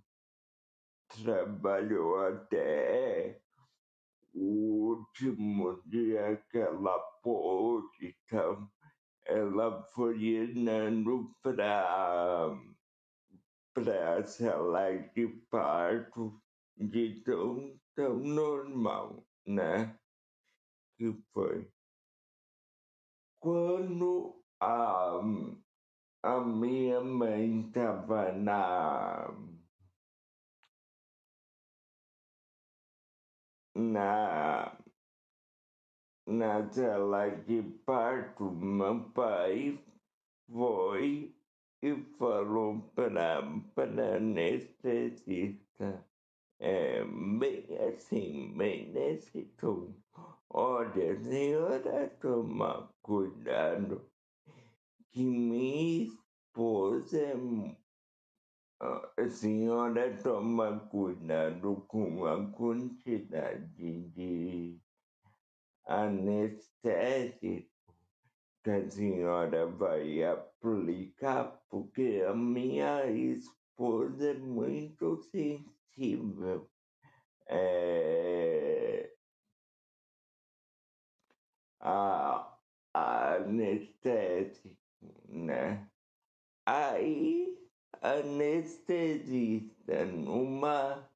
trabalhou 1.09 2.19
até 2.19 3.41
o 4.35 4.97
último 4.97 5.81
dia 5.87 6.45
que 6.51 6.59
ela 6.59 6.99
pôde, 7.23 8.17
então 8.27 8.69
ela 9.25 9.85
foi 9.95 10.25
indo 10.25 11.33
para 11.43 12.59
para 13.73 14.19
a 14.19 14.27
sala 14.27 14.99
de 15.15 15.29
parto 15.49 16.43
de 16.77 17.23
tão, 17.23 17.79
tão 18.01 18.19
normal, 18.19 19.23
né? 19.47 19.95
Que 20.97 21.13
foi 21.35 21.71
quando 23.39 24.43
a, 24.59 25.21
a 26.23 26.41
minha 26.41 27.03
mãe 27.03 27.61
estava 27.61 28.33
na, 28.33 29.29
na, 33.75 34.79
na 36.27 36.73
sala 36.73 37.31
de 37.31 37.63
parto, 37.85 38.51
meu 38.51 39.11
pai 39.11 39.79
foi 40.51 41.35
e 41.83 41.95
falou 42.19 42.81
para 42.95 43.43
para 43.75 44.17
anestesista, 44.17 46.10
é, 46.61 47.03
bem 47.39 47.67
assim, 47.89 48.53
bem 48.57 48.93
nesse 48.93 49.45
tom. 49.59 49.95
Olha, 50.51 51.19
senhora, 51.23 52.11
toma 52.21 52.93
cuidado, 53.03 54.07
que 55.11 55.25
minha 55.25 56.05
esposa 56.05 57.35
A 58.81 59.29
senhora 59.29 60.17
toma 60.23 60.81
cuidado 60.89 61.85
com 61.89 62.27
a 62.27 62.51
quantidade 62.51 64.11
de 64.11 64.81
anestésico 65.87 67.71
que 68.63 68.71
a 68.71 68.91
senhora 68.91 69.67
vai 69.67 70.23
aplicar, 70.25 71.63
porque 71.71 72.25
a 72.27 72.35
minha 72.35 73.07
esposa 73.11 73.60
é 74.21 74.35
muito 74.35 75.17
sensível. 75.17 76.71
É, 77.49 79.11
a, 81.81 82.59
a 82.93 83.39
né? 85.29 85.89
Aí, 86.67 87.59
anestesista, 88.03 90.05
numa 90.05 91.09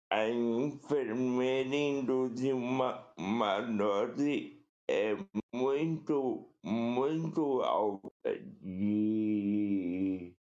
a 0.09 0.27
enfermeira 0.27 1.75
induziu 1.75 2.57
uma, 2.57 3.13
uma 3.15 3.61
dose 3.61 4.65
é, 4.89 5.15
muito, 5.53 6.51
muito 6.63 7.61
alta 7.61 8.39
de, 8.63 10.35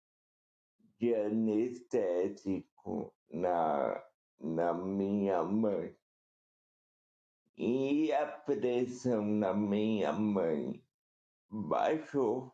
de 0.97 1.13
anestésico 1.13 3.13
na, 3.29 4.03
na 4.39 4.73
minha 4.73 5.43
mãe. 5.43 5.95
E 7.55 8.11
a 8.13 8.25
pressão 8.25 9.23
na 9.23 9.53
minha 9.53 10.11
mãe 10.11 10.83
baixou 11.51 12.51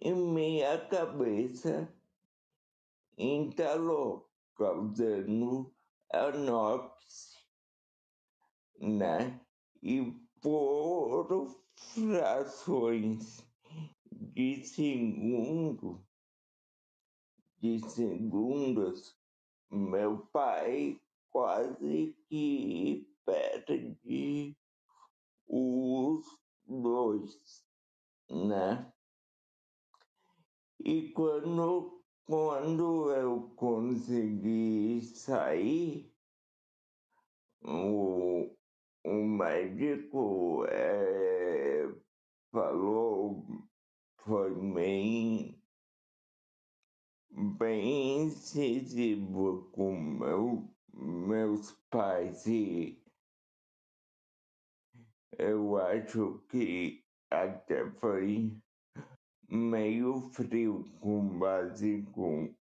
e 0.00 0.12
minha 0.12 0.86
cabeça 0.86 1.92
entalou, 3.18 4.30
causando 4.54 5.74
anóxia, 6.12 7.38
né? 8.80 9.40
E 9.82 10.12
por 10.40 11.48
frações 11.76 13.44
de 14.10 14.64
segundo, 14.64 16.06
de 17.58 17.80
segundos, 17.90 19.16
meu 19.70 20.26
pai 20.32 21.00
quase 21.30 22.16
que 22.28 23.06
perde 23.24 24.56
os 25.46 26.24
dois, 26.66 27.64
né? 28.30 28.92
E 30.80 31.10
quando, 31.10 31.97
quando 32.28 33.10
eu 33.10 33.48
consegui 33.56 35.00
sair, 35.00 36.14
o, 37.62 38.54
o 39.02 39.14
médico 39.24 40.66
eh, 40.68 41.90
falou, 42.52 43.46
foi 44.18 44.54
bem, 44.74 45.58
bem 47.30 48.24
incisivo 48.24 49.70
com 49.72 49.98
meu, 49.98 50.68
meus 50.92 51.72
pais 51.90 52.46
e 52.46 53.02
eu 55.38 55.78
acho 55.78 56.44
que 56.50 57.02
até 57.30 57.90
foi 57.92 58.60
meio 59.48 60.20
frio 60.32 60.84
com 61.00 61.38
base 61.38 62.02
com, 62.12 62.54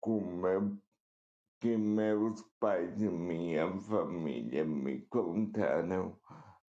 com 0.00 0.20
meu, 0.20 0.78
que 1.60 1.76
meus 1.76 2.42
pais 2.58 3.00
e 3.00 3.08
minha 3.08 3.70
família 3.82 4.64
me 4.64 5.02
contaram 5.02 6.18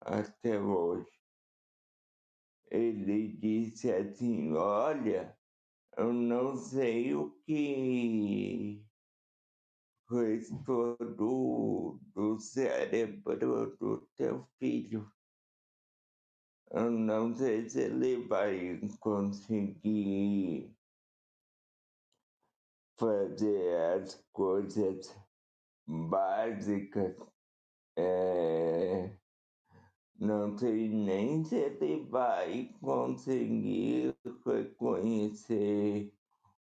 até 0.01 0.59
hoje. 0.59 1.11
Ele 2.70 3.29
disse 3.37 3.92
assim, 3.92 4.53
olha, 4.55 5.37
eu 5.96 6.12
não 6.12 6.57
sei 6.57 7.14
o 7.14 7.31
que 7.44 8.85
restou 10.09 10.96
do, 10.96 12.01
do 12.14 12.38
cérebro 12.38 13.77
do 13.79 14.09
teu 14.16 14.44
filho. 14.59 15.11
Eu 16.72 16.88
não 16.88 17.35
sei 17.35 17.68
se 17.68 17.80
ele 17.80 18.28
vai 18.28 18.80
conseguir 19.00 20.72
fazer 22.96 23.76
as 23.96 24.24
coisas 24.33 25.12
básicas. 25.85 27.16
É, 27.96 29.16
não 30.14 30.56
sei 30.56 30.88
nem 30.88 31.44
se 31.44 31.56
ele 31.56 32.04
vai 32.04 32.72
conseguir 32.80 34.16
reconhecer 34.46 36.14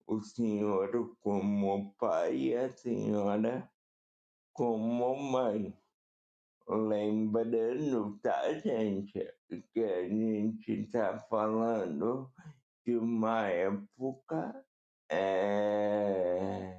o 0.06 0.20
senhor 0.20 1.16
como 1.18 1.92
pai 1.94 2.36
e 2.36 2.56
a 2.56 2.70
senhora 2.70 3.68
como 4.52 5.16
mãe. 5.16 5.76
Lembrando, 6.70 8.18
tá, 8.22 8.52
gente, 8.52 9.26
que 9.72 9.80
a 9.82 10.06
gente 10.06 10.86
tá 10.90 11.18
falando 11.18 12.30
de 12.84 12.94
uma 12.98 13.46
época 13.48 14.66
é, 15.10 16.78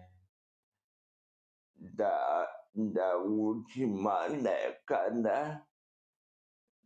da, 1.75 2.47
da 2.75 3.17
última 3.17 4.27
década 4.27 5.65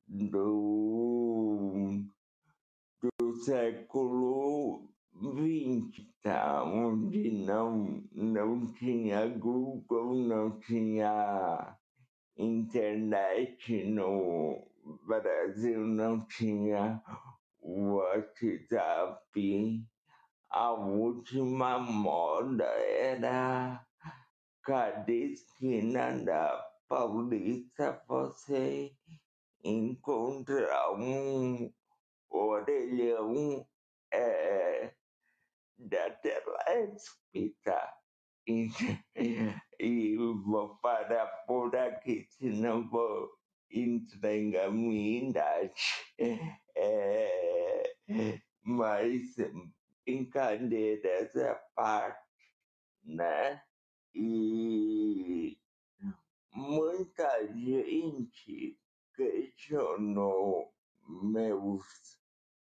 do, 0.07 2.05
do 3.19 3.35
século 3.43 4.89
XX, 5.13 6.07
tá? 6.21 6.63
onde 6.63 7.31
não, 7.31 8.01
não 8.13 8.73
tinha 8.75 9.27
Google, 9.27 10.15
não 10.15 10.57
tinha 10.61 11.77
internet 12.37 13.85
no 13.85 14.67
Brasil, 15.05 15.79
não 15.79 16.25
tinha 16.25 17.01
WhatsApp. 17.61 19.31
A 20.49 20.71
última 20.71 21.79
moda 21.79 22.65
era 22.65 23.85
cada 24.63 25.11
esquina 25.11 26.17
da 26.23 26.73
Paulista 26.87 28.03
você 28.07 28.95
encontra 29.63 30.91
um 30.91 31.73
orelhão 32.29 33.65
é, 34.11 34.93
da 35.77 36.09
Telesp, 36.11 37.55
tá? 37.63 38.02
E, 38.47 38.69
e 39.79 40.15
vou 40.17 40.75
parar 40.77 41.27
por 41.47 41.75
aqui, 41.75 42.27
senão 42.29 42.87
vou 42.89 43.31
entregar 43.71 44.71
minha 44.71 45.29
idade. 45.29 45.73
É, 46.75 47.93
mas 48.61 49.35
brincadeiras 50.05 51.35
à 51.35 51.55
parte, 51.75 52.19
né? 53.03 53.61
E 54.13 55.57
muita 56.51 57.47
gente 57.47 58.77
questionou 59.15 60.73
meus, 61.07 61.83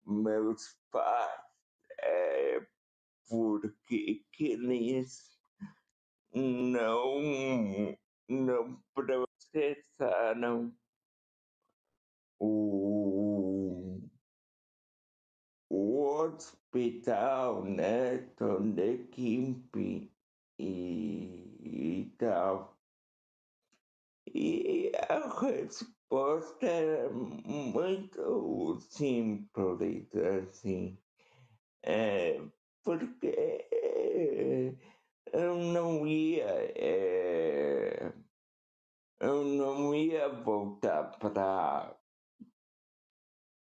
meus 0.05 0.79
pais 0.91 1.51
é, 2.03 2.67
porque 3.29 4.25
que 4.33 4.53
eles 4.53 5.40
não, 6.35 7.97
não 8.29 8.83
processaram 8.95 10.73
o, 12.39 14.01
o 15.69 16.03
hospital, 16.05 17.65
né, 17.65 18.19
Tonde 18.37 19.07
Kimp 19.13 19.77
e, 19.77 20.13
e 20.59 22.15
tal. 22.19 22.79
E 24.33 24.93
a 25.09 25.29
resposta 25.41 26.67
era 26.67 27.11
muito 27.11 28.79
simples, 28.81 30.15
assim. 30.15 30.99
É, 31.83 32.41
porque 32.85 34.77
eu 35.33 35.57
não 35.57 36.07
ia. 36.07 36.47
é, 36.77 38.13
eu 39.21 39.45
não 39.45 39.95
ia 39.95 40.29
voltar 40.29 41.19
para 41.19 41.97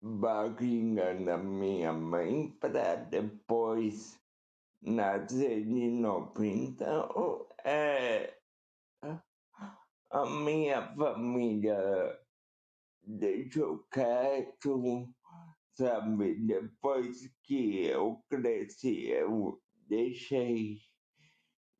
barriga 0.02 1.14
da 1.14 1.38
minha 1.38 1.92
mãe 1.92 2.50
para 2.60 2.96
depois 2.96 4.20
nascer 4.82 5.64
de 5.64 5.88
novo. 5.88 6.44
Então, 6.44 7.46
é, 7.64 8.38
a 10.10 10.26
minha 10.26 10.94
família 10.94 12.20
deixou 13.02 13.84
quieto, 13.90 15.08
sabe? 15.74 16.34
Depois 16.46 17.30
que 17.42 17.84
eu 17.86 18.22
cresci, 18.28 19.08
eu 19.08 19.60
deixei, 19.88 20.80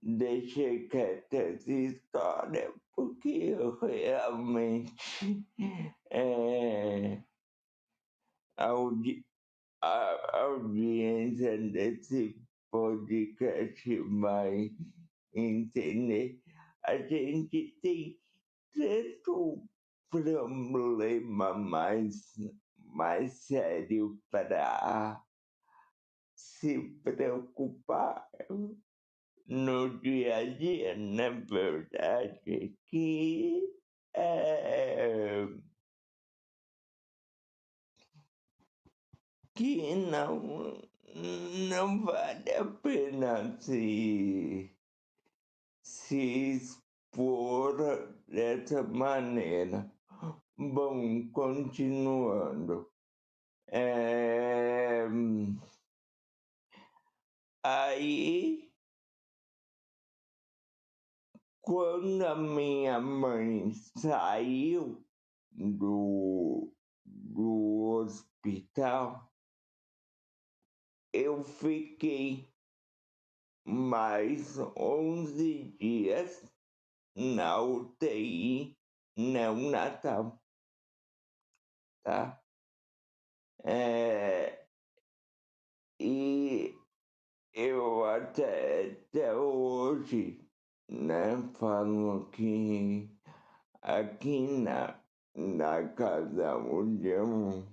deixei 0.06 0.86
quieta 0.86 1.36
essa 1.36 1.72
história, 1.72 2.72
porque 2.94 3.28
eu 3.28 3.76
realmente 3.80 4.94
é, 6.10 7.20
audi, 8.56 9.26
a 9.82 10.38
audiência 10.42 11.58
desse 11.58 12.40
podcast 12.70 14.00
vai 14.20 14.70
entender. 15.34 16.40
A 16.84 16.98
gente 16.98 17.76
tem 17.82 18.16
tanto 18.72 19.66
problema 20.08 21.52
mais, 21.52 22.32
mais 22.76 23.32
sério 23.44 24.16
para 24.30 25.20
se 26.36 26.78
preocupar 27.02 28.24
no 29.46 29.98
dia 30.00 30.36
a 30.36 30.44
dia, 30.44 30.96
na 30.96 31.30
verdade, 31.30 32.76
que 32.86 33.62
é, 34.14 35.46
que 39.54 39.94
não, 39.94 40.82
não 41.68 42.02
vale 42.02 42.50
a 42.52 42.64
pena 42.64 43.58
se, 43.60 44.70
se 45.82 46.52
expor 46.56 47.76
dessa 48.28 48.82
maneira. 48.82 49.90
Bom, 50.58 51.30
continuando. 51.32 52.90
É, 53.68 55.06
aí, 57.62 58.65
quando 61.66 62.22
a 62.24 62.36
minha 62.36 63.00
mãe 63.00 63.72
saiu 63.72 65.04
do, 65.50 66.72
do 67.04 68.02
hospital, 68.04 69.34
eu 71.12 71.42
fiquei 71.42 72.54
mais 73.66 74.58
11 74.76 75.76
dias 75.76 76.48
na 77.16 77.60
UTI 77.60 78.78
neonatal, 79.16 80.40
tá? 82.04 82.40
É, 83.64 84.68
e 85.98 86.72
eu 87.52 88.04
até, 88.04 88.92
até 88.92 89.34
hoje, 89.34 90.45
né, 90.88 91.36
falo 91.58 92.30
que 92.30 93.10
aqui 93.82 94.40
na, 94.40 95.00
na 95.34 95.88
casa 95.90 96.56
onde 96.56 97.08
eu, 97.08 97.66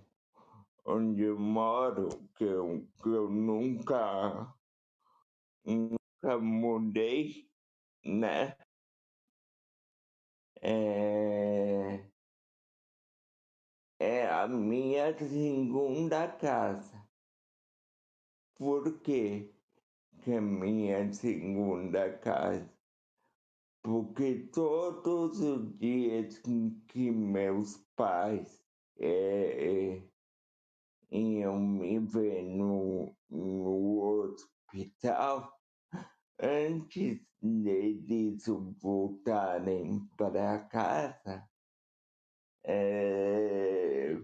onde 0.85 1.21
eu 1.23 1.39
moro, 1.39 2.09
que 2.35 2.43
eu, 2.43 2.87
que 3.01 3.09
eu 3.09 3.29
nunca, 3.29 4.53
nunca 5.65 6.37
mudei, 6.39 7.49
né? 8.05 8.55
É, 10.61 12.09
é 13.99 14.27
a 14.29 14.47
minha 14.47 15.13
segunda 15.17 16.27
casa. 16.27 17.03
Por 18.55 19.01
quê 19.01 19.53
que 20.21 20.39
minha 20.39 21.11
segunda 21.11 22.17
casa? 22.17 22.72
Porque 23.83 24.49
todos 24.53 25.41
os 25.41 25.77
dias 25.77 26.39
que 26.87 27.11
meus 27.11 27.75
pais 27.97 28.63
é, 28.97 29.97
é, 29.97 30.09
iam 31.11 31.59
me 31.59 31.99
ver 31.99 32.43
no, 32.43 33.13
no 33.29 34.31
hospital, 34.31 35.59
antes 36.39 37.19
deles 37.41 38.45
voltarem 38.81 40.07
para 40.15 40.59
casa, 40.69 41.49
é, 42.63 44.15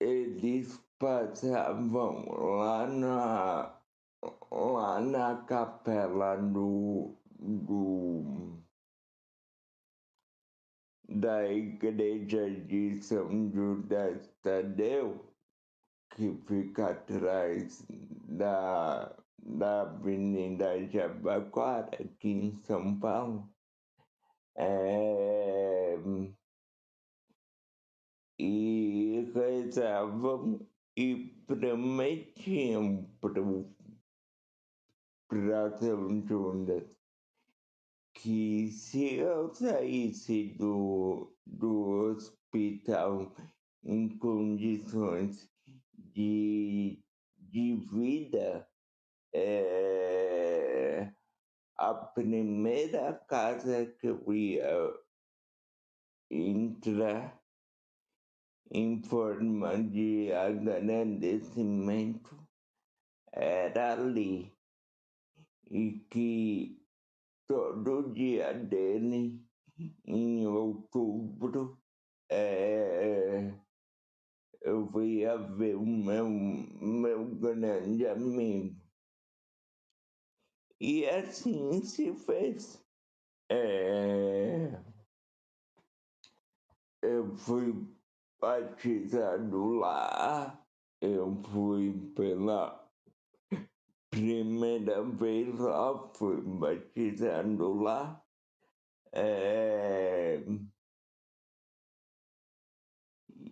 eles 0.00 0.78
passavam 0.98 2.24
lá 2.30 2.86
na, 2.86 3.75
lá 4.56 5.00
na 5.00 5.44
capela 5.44 6.36
do, 6.36 7.16
do, 7.38 8.62
da 11.08 11.46
igreja 11.52 12.50
de 12.50 13.02
São 13.02 13.50
Judas 13.52 14.28
Tadeu, 14.42 15.32
que 16.14 16.34
fica 16.46 16.90
atrás 16.90 17.86
da, 17.90 19.14
da 19.38 19.82
Avenida 19.82 20.88
Jabaquara, 20.88 21.90
aqui 22.02 22.30
em 22.30 22.56
São 22.64 22.98
Paulo. 22.98 23.48
é, 24.56 25.98
e 28.38 29.30
rezavam 29.34 30.66
e 30.96 31.16
prometiam 31.46 33.04
para 33.20 33.42
para 33.42 33.75
São 35.28 36.26
Judas 36.26 36.84
que 38.14 38.70
se 38.70 39.16
eu 39.16 39.54
saísse 39.54 40.54
do, 40.58 41.36
do 41.44 42.10
hospital 42.10 43.34
em 43.84 44.08
condições 44.18 45.50
de, 45.92 47.04
de 47.36 47.76
vida, 47.92 48.66
é, 49.34 51.12
a 51.76 51.94
primeira 51.94 53.12
casa 53.28 53.84
que 53.84 54.06
eu 54.06 54.32
ia 54.32 54.94
entrar 56.30 57.38
em 58.70 59.02
forma 59.02 59.76
de 59.82 60.32
agradecimento 60.32 62.34
era 63.30 63.92
ali. 63.92 64.55
E 65.70 66.00
que 66.10 66.80
todo 67.48 68.12
dia 68.12 68.52
dele, 68.52 69.44
em 70.04 70.46
outubro, 70.46 71.80
é, 72.28 73.52
eu 74.60 75.02
ia 75.02 75.36
ver 75.36 75.76
o 75.76 75.86
meu, 75.86 76.28
meu 76.28 77.34
grande 77.36 78.06
amigo. 78.06 78.76
E 80.80 81.06
assim 81.06 81.82
se 81.82 82.14
fez. 82.14 82.84
É, 83.48 84.82
eu 87.02 87.36
fui 87.36 87.86
batizado 88.40 89.74
lá, 89.74 90.66
eu 91.00 91.42
fui 91.44 91.92
pela 92.14 92.85
primeira 94.16 95.02
vez 95.02 95.58
lá, 95.58 96.10
fui 96.14 96.40
batizado 96.40 97.74
lá. 97.74 98.22
É, 99.12 100.42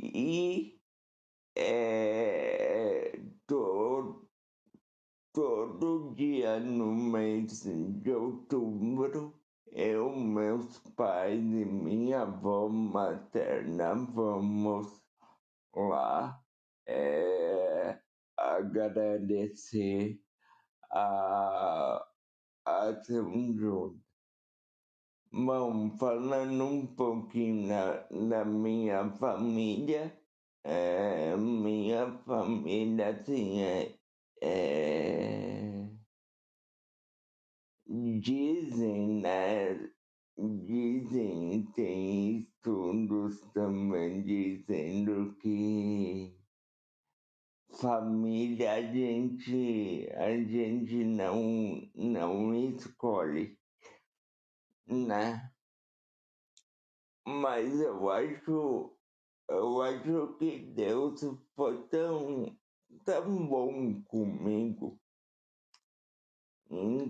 e 0.03 0.81
é, 1.57 3.21
todo, 3.47 4.27
todo 5.33 6.15
dia 6.15 6.59
no 6.61 6.95
mês 6.95 7.63
de 8.03 8.11
outubro 8.11 9.39
eu, 9.73 10.15
meus 10.17 10.79
pais 10.97 11.41
e 11.41 11.65
minha 11.65 12.23
avó 12.23 12.69
materna 12.69 13.95
vamos 13.95 15.01
lá 15.75 16.43
é, 16.87 17.99
agradecer 18.37 20.24
a, 20.95 22.07
a 22.65 22.95
São 23.03 23.53
João. 23.59 24.01
Bom, 25.33 25.97
falando 25.99 26.65
um 26.65 26.87
pouquinho 26.87 27.67
na, 27.67 28.07
na 28.11 28.45
minha 28.45 29.11
família, 29.11 30.17
é, 30.63 31.37
minha 31.37 32.13
família 32.19 33.09
assim, 33.09 33.61
é, 33.61 33.99
é, 34.41 35.89
dizem, 38.21 39.21
né? 39.21 39.91
Dizem, 40.39 41.65
tem 41.75 42.39
estudos 42.39 43.41
também 43.53 44.23
dizendo 44.23 45.35
que 45.41 46.44
família 47.75 48.73
a 48.73 48.83
gente, 48.83 50.09
a 50.15 50.31
gente 50.31 51.05
não, 51.05 51.89
não 51.95 52.55
escolhe, 52.55 53.59
né? 54.87 55.53
Mas 57.27 57.81
eu 57.81 58.11
acho, 58.11 58.97
eu 59.49 59.83
acho 59.83 60.37
que 60.39 60.59
Deus 60.59 61.21
foi 61.57 61.87
tão, 61.89 62.57
tão 63.05 63.47
bom 63.47 64.03
comigo 64.03 65.01
em 66.71 67.09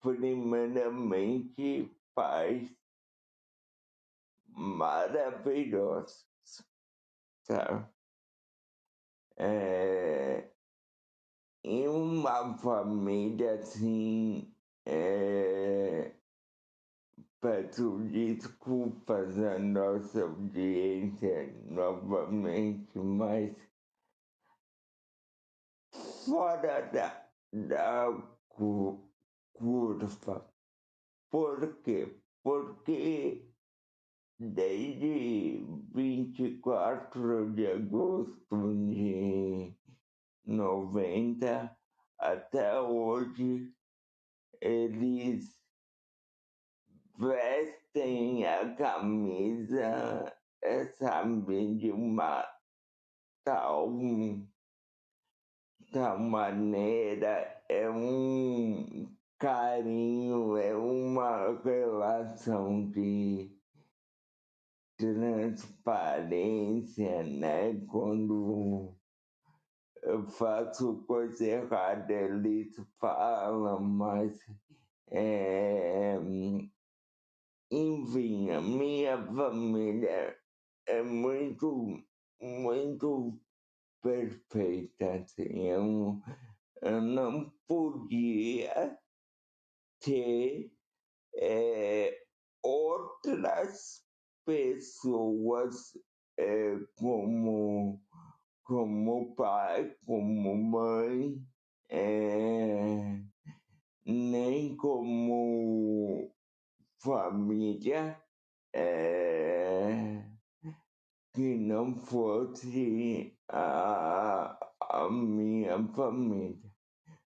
primeiramente 0.00 1.90
paz 2.14 2.70
maravilhosos, 4.46 6.26
sabe? 7.42 7.93
É, 9.36 10.50
em 11.64 11.88
uma 11.88 12.56
família 12.58 13.54
assim, 13.54 14.54
é, 14.86 16.14
peço 17.40 17.98
desculpas 18.10 19.38
à 19.38 19.58
nossa 19.58 20.22
audiência 20.22 21.52
novamente, 21.64 22.98
mas 22.98 23.54
fora 26.24 26.80
da, 26.90 27.28
da 27.52 28.06
curva. 28.48 29.04
Por 31.30 31.82
quê? 31.82 32.20
Porque 32.42 33.53
desde 34.38 35.64
24 35.94 37.52
de 37.52 37.66
agosto 37.66 38.74
de 38.88 39.74
90 40.44 41.76
até 42.18 42.80
hoje, 42.80 43.72
eles 44.60 45.62
vestem 47.18 48.46
a 48.46 48.74
camisa, 48.74 50.36
sabe, 50.98 51.76
de 51.76 51.92
uma 51.92 52.44
tal, 53.44 53.92
tal 55.92 56.18
maneira, 56.18 57.62
é 57.68 57.88
um 57.88 59.14
carinho, 59.38 60.56
é 60.56 60.74
uma 60.74 61.60
relação 61.62 62.90
de 62.90 63.54
transparência, 65.12 67.22
né? 67.24 67.74
Quando 67.86 68.96
eu 70.02 70.26
faço 70.28 71.04
coisa 71.06 71.44
errada, 71.44 72.12
eles 72.12 72.74
falam, 72.98 73.80
mas 73.80 74.38
é, 75.10 76.16
enfim, 77.70 78.50
a 78.50 78.60
minha 78.60 79.16
família 79.26 80.38
é 80.86 81.02
muito, 81.02 82.02
muito 82.40 83.40
perfeita, 84.02 85.14
assim, 85.14 85.68
eu, 85.68 86.20
eu 86.82 87.00
não 87.00 87.50
podia 87.66 88.98
ter 90.00 90.70
é, 91.36 92.22
outras 92.62 94.03
pessoas 94.44 95.96
é, 96.38 96.78
como, 96.96 98.00
como 98.64 99.34
pai, 99.34 99.94
como 100.06 100.54
mãe, 100.56 101.40
é, 101.88 103.20
nem 104.04 104.76
como 104.76 106.30
família 107.02 108.20
é, 108.74 110.24
que 111.32 111.56
não 111.56 111.94
fosse 111.94 113.36
a, 113.48 114.58
a 114.80 115.10
minha 115.10 115.86
família. 115.88 116.72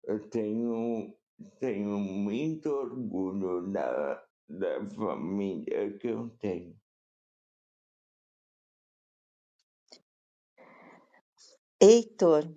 Eu 0.04 0.28
tenho, 0.30 1.14
tenho 1.60 1.98
muito 1.98 2.68
orgulho 2.70 3.70
da, 3.70 4.24
da 4.48 4.88
família 4.90 5.96
que 5.98 6.08
eu 6.08 6.30
tenho. 6.40 6.74
Heitor, 11.80 12.48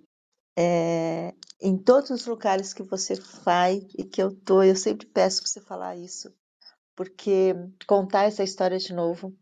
é, 0.58 1.32
em 1.60 1.76
todos 1.76 2.10
os 2.10 2.26
lugares 2.26 2.74
que 2.74 2.82
você 2.82 3.14
vai 3.44 3.80
e 3.96 4.04
que 4.04 4.22
eu 4.22 4.34
tô, 4.34 4.62
eu 4.62 4.76
sempre 4.76 5.06
peço 5.06 5.42
para 5.42 5.48
você 5.48 5.60
falar 5.60 5.96
isso, 5.96 6.32
porque 6.96 7.54
contar 7.86 8.24
essa 8.24 8.42
história 8.42 8.78
de 8.78 8.92
novo, 8.92 9.32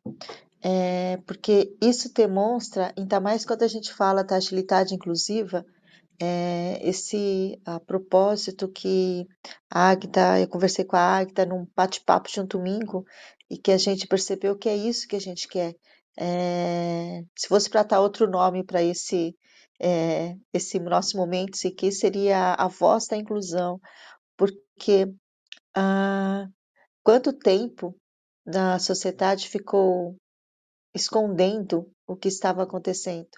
é, 0.62 1.16
porque 1.26 1.74
isso 1.81 2.12
demonstra, 2.12 2.93
ainda 2.97 3.18
mais 3.20 3.45
quando 3.45 3.62
a 3.62 3.68
gente 3.68 3.93
fala 3.93 4.22
da 4.22 4.37
agilidade 4.37 4.95
inclusiva, 4.95 5.64
é, 6.22 6.78
esse 6.87 7.59
a 7.64 7.81
propósito 7.81 8.68
que 8.68 9.26
a 9.70 9.89
Agda, 9.89 10.39
eu 10.39 10.47
conversei 10.49 10.85
com 10.85 10.97
a 10.97 11.16
Agda 11.16 11.47
num 11.47 11.66
bate-papo 11.74 12.31
de 12.31 12.41
um 12.41 12.47
domingo 12.47 13.07
e 13.51 13.57
que 13.57 13.72
a 13.72 13.78
gente 13.78 14.07
percebeu 14.07 14.57
que 14.57 14.68
é 14.68 14.76
isso 14.76 15.09
que 15.09 15.16
a 15.16 15.20
gente 15.20 15.49
quer. 15.49 15.74
É, 16.18 17.24
se 17.35 17.49
fosse 17.49 17.70
para 17.70 17.83
dar 17.83 18.01
outro 18.01 18.31
nome 18.31 18.62
para 18.62 18.83
esse 18.83 19.35
é, 19.81 20.37
esse 20.53 20.78
nosso 20.78 21.16
momento, 21.16 21.57
aqui 21.66 21.91
seria 21.91 22.55
a 22.55 22.68
voz 22.68 23.07
da 23.07 23.16
inclusão, 23.16 23.81
porque 24.37 25.12
ah, 25.74 26.47
quanto 27.03 27.33
tempo 27.33 27.97
a 28.47 28.78
sociedade 28.78 29.49
ficou 29.49 30.16
escondendo 30.95 31.91
o 32.07 32.16
que 32.16 32.28
estava 32.28 32.62
acontecendo. 32.62 33.28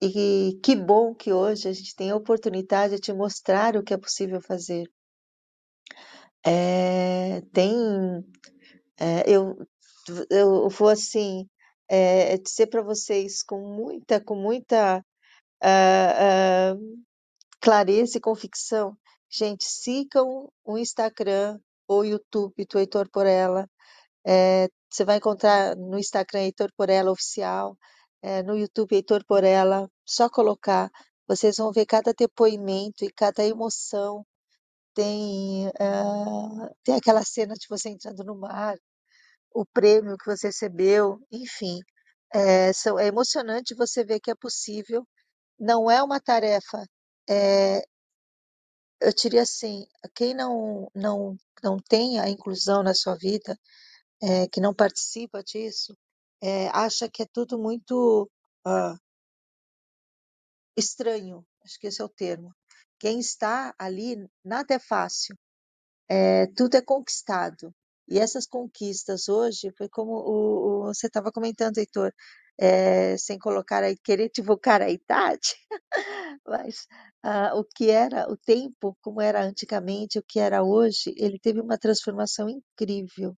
E 0.00 0.58
que 0.62 0.74
bom 0.74 1.14
que 1.14 1.32
hoje 1.32 1.68
a 1.68 1.72
gente 1.72 1.94
tem 1.94 2.10
a 2.10 2.16
oportunidade 2.16 2.96
de 2.96 3.00
te 3.00 3.12
mostrar 3.12 3.76
o 3.76 3.84
que 3.84 3.94
é 3.94 3.96
possível 3.98 4.40
fazer. 4.40 4.90
É, 6.44 7.40
tem, 7.52 7.72
é, 8.98 9.22
eu, 9.26 9.56
eu 10.28 10.68
vou 10.68 10.88
assim 10.88 11.46
é, 11.88 12.36
dizer 12.36 12.66
para 12.66 12.82
vocês 12.82 13.44
com 13.44 13.60
muita, 13.60 14.20
com 14.20 14.34
muita 14.34 15.04
uh, 15.62 17.04
clareza 17.60 18.18
e 18.18 18.20
convicção, 18.20 18.96
gente, 19.30 19.64
sigam 19.64 20.50
o 20.64 20.78
Instagram 20.78 21.58
ou 21.88 22.04
YouTube 22.04 22.66
do 22.66 22.78
Heitor 22.78 23.08
Porella. 23.10 23.68
É, 24.26 24.68
você 24.90 25.04
vai 25.04 25.16
encontrar 25.18 25.76
no 25.76 25.98
Instagram 25.98 26.42
Heitor 26.42 26.70
Porella 26.76 27.10
Oficial 27.12 27.76
é, 28.22 28.42
no 28.42 28.56
YouTube 28.56 28.94
Heitor 28.94 29.24
Porella, 29.26 29.90
só 30.06 30.28
colocar, 30.30 30.90
vocês 31.28 31.56
vão 31.56 31.72
ver 31.72 31.86
cada 31.86 32.12
depoimento 32.12 33.04
e 33.04 33.10
cada 33.12 33.44
emoção. 33.44 34.24
Tem, 34.94 35.68
uh, 35.68 36.70
tem 36.84 36.96
aquela 36.96 37.22
cena 37.24 37.54
de 37.54 37.66
você 37.68 37.88
entrando 37.90 38.24
no 38.24 38.36
mar, 38.36 38.76
o 39.54 39.64
prêmio 39.66 40.16
que 40.18 40.26
você 40.26 40.48
recebeu, 40.48 41.18
enfim. 41.32 41.80
É, 42.34 42.72
são, 42.72 42.98
é 42.98 43.06
emocionante 43.08 43.74
você 43.74 44.04
ver 44.04 44.20
que 44.20 44.30
é 44.30 44.34
possível. 44.34 45.06
Não 45.58 45.90
é 45.90 46.02
uma 46.02 46.20
tarefa. 46.20 46.84
É, 47.28 47.82
eu 49.00 49.12
diria 49.14 49.42
assim, 49.42 49.86
quem 50.14 50.34
não, 50.34 50.88
não, 50.94 51.36
não 51.62 51.76
tem 51.78 52.20
a 52.20 52.28
inclusão 52.28 52.82
na 52.82 52.94
sua 52.94 53.16
vida, 53.16 53.58
é, 54.22 54.48
que 54.48 54.60
não 54.60 54.74
participa 54.74 55.42
disso, 55.42 55.96
é, 56.40 56.68
acha 56.68 57.08
que 57.10 57.22
é 57.22 57.26
tudo 57.32 57.58
muito 57.58 58.30
uh, 58.66 58.96
estranho, 60.76 61.44
acho 61.64 61.78
que 61.78 61.86
esse 61.88 62.00
é 62.00 62.04
o 62.04 62.08
termo. 62.08 62.54
Quem 62.98 63.18
está 63.20 63.74
ali, 63.78 64.16
nada 64.44 64.74
é 64.74 64.78
fácil, 64.78 65.36
é, 66.08 66.46
tudo 66.56 66.76
é 66.76 66.82
conquistado. 66.82 67.74
E 68.08 68.18
essas 68.18 68.46
conquistas 68.46 69.28
hoje, 69.28 69.72
foi 69.76 69.88
como 69.88 70.12
o, 70.12 70.82
o 70.82 70.94
você 70.94 71.06
estava 71.08 71.32
comentando, 71.32 71.78
Heitor, 71.78 72.12
é, 72.62 73.16
sem 73.18 73.40
colocar 73.40 73.82
aí, 73.82 73.96
querer 73.96 74.26
equivocar 74.26 74.80
a 74.80 74.88
idade, 74.88 75.56
mas 76.46 76.86
uh, 77.26 77.58
o 77.58 77.64
que 77.64 77.90
era 77.90 78.30
o 78.30 78.36
tempo, 78.36 78.96
como 79.02 79.20
era 79.20 79.42
antigamente, 79.42 80.16
o 80.16 80.22
que 80.22 80.38
era 80.38 80.62
hoje, 80.62 81.12
ele 81.16 81.40
teve 81.40 81.60
uma 81.60 81.76
transformação 81.76 82.48
incrível. 82.48 83.36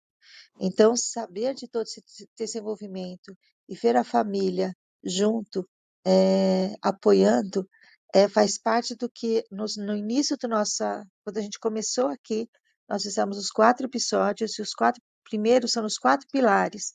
Então, 0.60 0.94
saber 0.94 1.54
de 1.54 1.66
todo 1.66 1.84
esse 1.84 2.02
desenvolvimento 2.36 3.34
e 3.66 3.74
ver 3.74 3.96
a 3.96 4.04
família 4.04 4.76
junto, 5.02 5.66
é, 6.06 6.74
apoiando, 6.82 7.66
é, 8.14 8.28
faz 8.28 8.58
parte 8.58 8.94
do 8.94 9.08
que 9.08 9.42
nos, 9.50 9.78
no 9.78 9.96
início 9.96 10.36
do 10.36 10.48
nossa, 10.48 11.02
quando 11.24 11.38
a 11.38 11.40
gente 11.40 11.58
começou 11.58 12.08
aqui, 12.08 12.46
nós 12.86 13.02
fizemos 13.02 13.38
os 13.38 13.50
quatro 13.50 13.86
episódios 13.86 14.58
e 14.58 14.62
os 14.62 14.74
quatro 14.74 15.00
primeiros 15.24 15.72
são 15.72 15.86
os 15.86 15.96
quatro 15.96 16.26
pilares 16.30 16.92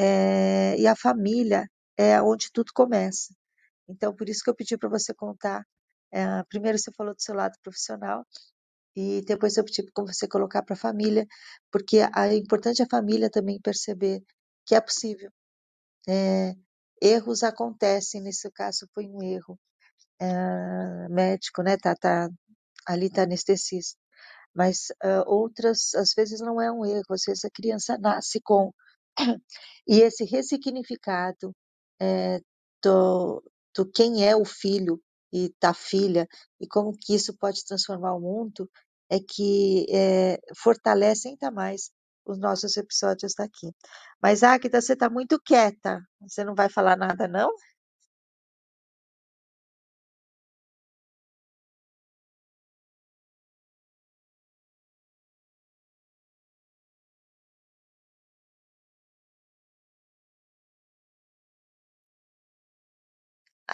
é, 0.00 0.76
e 0.78 0.86
a 0.86 0.96
família 0.96 1.66
é 1.96 2.20
onde 2.22 2.50
tudo 2.52 2.72
começa. 2.74 3.34
Então, 3.88 4.14
por 4.16 4.28
isso 4.28 4.42
que 4.44 4.50
eu 4.50 4.54
pedi 4.56 4.78
para 4.78 4.88
você 4.88 5.14
contar. 5.14 5.64
É, 6.12 6.42
primeiro 6.44 6.78
você 6.78 6.90
falou 6.92 7.14
do 7.14 7.22
seu 7.22 7.34
lado 7.34 7.54
profissional, 7.62 8.24
e 8.96 9.22
depois 9.22 9.56
eu 9.56 9.64
pedi 9.64 9.82
para 9.92 10.04
você 10.04 10.28
colocar 10.28 10.62
para 10.62 10.74
a 10.74 10.78
família, 10.78 11.26
porque 11.70 11.98
é 11.98 12.34
importante 12.36 12.82
a 12.82 12.86
família 12.90 13.30
também 13.30 13.60
perceber 13.60 14.22
que 14.66 14.74
é 14.74 14.80
possível. 14.80 15.30
É, 16.08 16.54
erros 17.02 17.42
acontecem, 17.42 18.22
nesse 18.22 18.50
caso 18.52 18.86
foi 18.94 19.06
um 19.06 19.22
erro 19.22 19.58
é, 20.20 21.08
médico, 21.10 21.62
né? 21.62 21.76
Tá, 21.78 21.94
tá, 21.96 22.28
ali 22.86 23.06
está 23.06 23.22
anestesista. 23.24 23.98
Mas 24.54 24.88
uh, 25.04 25.24
outras, 25.26 25.94
às 25.94 26.12
vezes 26.16 26.40
não 26.40 26.60
é 26.60 26.70
um 26.72 26.84
erro, 26.84 27.04
às 27.10 27.22
vezes 27.26 27.44
a 27.44 27.50
criança 27.50 27.96
nasce 27.98 28.40
com. 28.42 28.72
E 29.88 30.00
esse 30.02 30.24
ressignificado 30.24 31.54
é, 32.00 32.40
do, 32.82 33.42
do 33.76 33.90
quem 33.90 34.26
é 34.26 34.36
o 34.36 34.44
filho 34.44 35.00
e 35.32 35.52
da 35.60 35.74
filha 35.74 36.28
e 36.60 36.66
como 36.66 36.92
que 36.92 37.14
isso 37.14 37.36
pode 37.36 37.64
transformar 37.64 38.14
o 38.14 38.20
mundo 38.20 38.70
é 39.10 39.18
que 39.18 39.86
é, 39.90 40.38
fortalece 40.56 41.28
ainda 41.28 41.50
mais 41.50 41.90
os 42.24 42.38
nossos 42.38 42.76
episódios 42.76 43.34
daqui. 43.36 43.72
Mas, 44.22 44.42
Águida, 44.42 44.80
você 44.80 44.92
está 44.92 45.10
muito 45.10 45.40
quieta. 45.40 46.00
Você 46.20 46.44
não 46.44 46.54
vai 46.54 46.68
falar 46.68 46.96
nada, 46.96 47.26
não? 47.26 47.50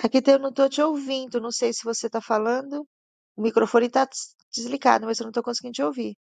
Aqui 0.03 0.23
eu 0.27 0.39
não 0.39 0.51
estou 0.51 0.69
te 0.69 0.83
ouvindo. 0.83 1.41
Não 1.41 1.51
sei 1.51 1.73
se 1.73 1.85
você 1.85 2.07
está 2.07 2.21
falando. 2.21 2.87
O 3.35 3.43
microfone 3.43 3.87
está 3.87 4.07
desligado, 4.55 5.07
mas 5.07 5.19
eu 5.19 5.25
não 5.25 5.31
estou 5.31 5.43
conseguindo 5.43 5.75
te 5.75 5.83
ouvir. 5.83 6.15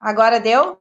Agora 0.00 0.40
deu? 0.40 0.78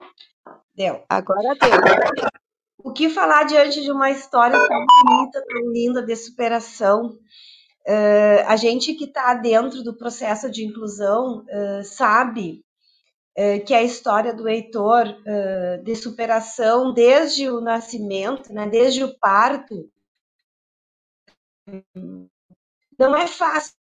Deu. 0.76 1.04
Agora 1.10 1.56
deu. 1.56 2.30
O 2.78 2.94
que 2.94 3.10
falar 3.10 3.44
diante 3.46 3.82
de 3.82 3.92
uma 3.92 4.12
história 4.12 4.58
tão 4.58 4.86
bonita, 4.86 5.44
tão 5.48 5.72
linda 5.72 6.06
de 6.06 6.16
superação? 6.16 7.18
Uh, 7.88 8.46
a 8.48 8.56
gente 8.56 8.94
que 8.94 9.06
está 9.06 9.34
dentro 9.34 9.84
do 9.84 9.96
processo 9.96 10.50
de 10.50 10.66
inclusão 10.66 11.46
uh, 11.46 11.84
sabe 11.84 12.64
uh, 13.38 13.64
que 13.66 13.74
a 13.74 13.84
história 13.84 14.34
do 14.34 14.48
Heitor 14.48 15.06
de 15.84 15.96
superação 15.96 16.94
desde 16.94 17.50
o 17.50 17.62
nascimento, 17.62 18.52
né, 18.54 18.68
desde 18.68 19.04
o 19.04 19.18
parto, 19.20 19.90
não 22.98 23.16
é 23.16 23.28
fácil. 23.28 23.76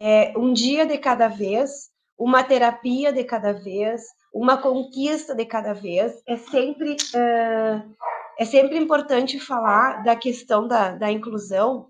É 0.00 0.32
um 0.36 0.52
dia 0.52 0.86
de 0.86 0.98
cada 0.98 1.28
vez, 1.28 1.90
uma 2.16 2.42
terapia 2.44 3.12
de 3.12 3.24
cada 3.24 3.52
vez, 3.52 4.02
uma 4.32 4.56
conquista 4.56 5.34
de 5.34 5.44
cada 5.44 5.72
vez. 5.72 6.22
É 6.26 6.36
sempre, 6.36 6.92
uh, 6.92 7.94
é 8.38 8.44
sempre 8.44 8.78
importante 8.78 9.40
falar 9.40 10.02
da 10.04 10.14
questão 10.14 10.66
da, 10.66 10.92
da 10.92 11.10
inclusão 11.10 11.88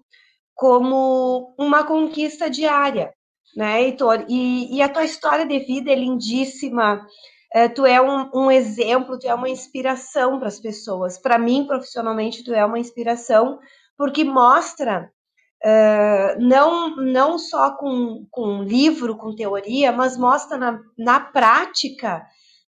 como 0.54 1.54
uma 1.56 1.84
conquista 1.84 2.50
diária, 2.50 3.14
né, 3.56 3.82
Heitor? 3.82 4.24
E, 4.28 4.76
e 4.76 4.82
a 4.82 4.88
tua 4.88 5.04
história 5.04 5.46
de 5.46 5.58
vida 5.60 5.92
é 5.92 5.94
lindíssima. 5.94 7.06
Uh, 7.54 7.72
tu 7.74 7.86
é 7.86 8.00
um, 8.00 8.30
um, 8.34 8.50
exemplo, 8.50 9.18
tu 9.18 9.28
é 9.28 9.34
uma 9.34 9.48
inspiração 9.48 10.38
para 10.38 10.48
as 10.48 10.58
pessoas. 10.58 11.18
Para 11.18 11.38
mim, 11.38 11.66
profissionalmente, 11.66 12.42
tu 12.42 12.52
é 12.52 12.64
uma 12.64 12.78
inspiração, 12.78 13.58
porque 13.98 14.24
mostra 14.24 15.12
Uh, 15.60 16.38
não, 16.38 16.94
não 16.94 17.36
só 17.36 17.76
com, 17.76 18.24
com 18.30 18.62
livro, 18.62 19.16
com 19.16 19.34
teoria, 19.34 19.90
mas 19.90 20.16
mostra 20.16 20.56
na, 20.56 20.80
na 20.96 21.18
prática 21.18 22.24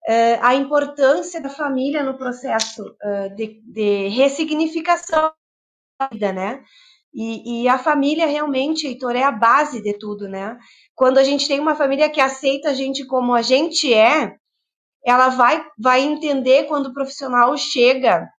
uh, 0.07 0.39
a 0.43 0.53
importância 0.53 1.41
da 1.41 1.49
família 1.49 2.03
no 2.03 2.15
processo 2.15 2.83
uh, 2.83 3.35
de, 3.35 3.59
de, 3.65 4.07
ressignificação 4.09 5.33
da 5.99 6.07
vida, 6.11 6.31
né? 6.31 6.63
E, 7.11 7.63
e, 7.63 7.67
a 7.67 7.79
família 7.79 8.27
realmente, 8.27 8.85
Heitor, 8.85 9.15
é 9.15 9.23
a 9.23 9.31
base 9.31 9.81
de 9.81 9.97
tudo, 9.97 10.29
né? 10.29 10.55
Quando 10.93 11.17
a 11.17 11.23
gente 11.23 11.47
tem 11.47 11.59
uma 11.59 11.73
família 11.73 12.07
que 12.07 12.21
aceita 12.21 12.69
a 12.69 12.73
gente 12.75 13.03
como 13.07 13.33
a 13.33 13.41
gente 13.41 13.91
é, 13.91 14.35
ela 15.03 15.29
vai, 15.29 15.65
vai 15.79 16.01
entender 16.01 16.65
quando 16.65 16.87
o 16.87 16.93
profissional 16.93 17.57
chega 17.57 18.29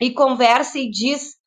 e 0.00 0.12
conversa 0.12 0.78
e 0.78 0.88
diz 0.88 1.39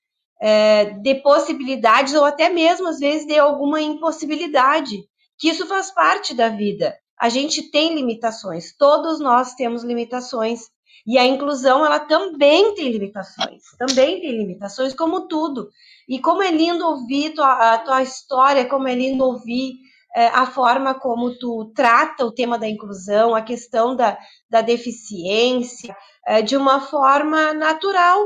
é, 0.45 0.85
de 0.99 1.15
possibilidades 1.15 2.13
ou 2.13 2.25
até 2.25 2.49
mesmo 2.49 2.89
às 2.89 2.99
vezes 2.99 3.25
de 3.25 3.39
alguma 3.39 3.81
impossibilidade, 3.81 5.01
que 5.39 5.47
isso 5.47 5.65
faz 5.65 5.89
parte 5.89 6.33
da 6.33 6.49
vida. 6.49 6.93
A 7.17 7.29
gente 7.29 7.71
tem 7.71 7.95
limitações, 7.95 8.75
todos 8.77 9.21
nós 9.21 9.53
temos 9.53 9.85
limitações 9.85 10.63
E 11.05 11.17
a 11.17 11.25
inclusão, 11.25 11.85
ela 11.85 11.99
também 11.99 12.75
tem 12.75 12.89
limitações, 12.91 13.63
também 13.77 14.19
tem 14.21 14.37
limitações, 14.37 14.93
como 14.93 15.27
tudo. 15.27 15.69
E 16.09 16.19
como 16.19 16.41
é 16.43 16.51
lindo 16.51 16.85
ouvir 16.85 17.33
tua, 17.33 17.73
a 17.73 17.77
tua 17.77 18.01
história, 18.01 18.67
como 18.67 18.87
é 18.87 18.95
lindo 18.95 19.23
ouvir 19.23 19.73
é, 20.15 20.27
a 20.27 20.45
forma 20.45 20.93
como 20.93 21.37
tu 21.37 21.71
trata 21.75 22.25
o 22.25 22.31
tema 22.31 22.57
da 22.57 22.67
inclusão, 22.69 23.33
a 23.35 23.41
questão 23.41 23.95
da, 23.95 24.17
da 24.49 24.61
deficiência, 24.61 25.95
é, 26.27 26.41
de 26.41 26.55
uma 26.55 26.79
forma 26.81 27.53
natural, 27.53 28.17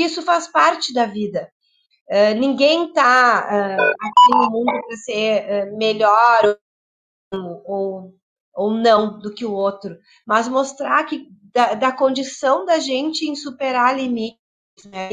que 0.00 0.04
isso 0.04 0.22
faz 0.22 0.48
parte 0.48 0.94
da 0.94 1.04
vida. 1.04 1.52
É, 2.08 2.32
ninguém 2.32 2.88
está 2.88 3.46
é, 3.50 3.74
aqui 3.74 4.30
no 4.32 4.50
mundo 4.50 4.72
para 4.86 4.96
ser 4.96 5.44
é, 5.46 5.66
melhor 5.72 6.58
ou, 7.32 8.14
ou 8.54 8.70
não 8.72 9.18
do 9.18 9.32
que 9.32 9.44
o 9.44 9.52
outro, 9.52 9.96
mas 10.26 10.48
mostrar 10.48 11.04
que 11.04 11.28
da, 11.52 11.74
da 11.74 11.92
condição 11.92 12.64
da 12.64 12.78
gente 12.78 13.28
em 13.28 13.36
superar 13.36 13.96
limites, 13.96 14.40
né, 14.86 15.10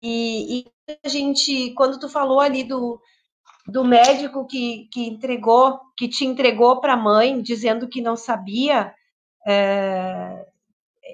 e, 0.00 0.60
e, 0.60 0.66
a 1.04 1.08
gente, 1.08 1.74
quando 1.74 1.98
tu 1.98 2.08
falou 2.08 2.40
ali 2.40 2.62
do, 2.62 3.00
do 3.66 3.84
médico 3.84 4.46
que, 4.46 4.88
que 4.92 5.08
entregou, 5.08 5.80
que 5.98 6.08
te 6.08 6.24
entregou 6.24 6.80
para 6.80 6.94
a 6.94 6.96
mãe, 6.96 7.42
dizendo 7.42 7.88
que 7.88 8.00
não 8.00 8.16
sabia, 8.16 8.94
é, 9.46 10.43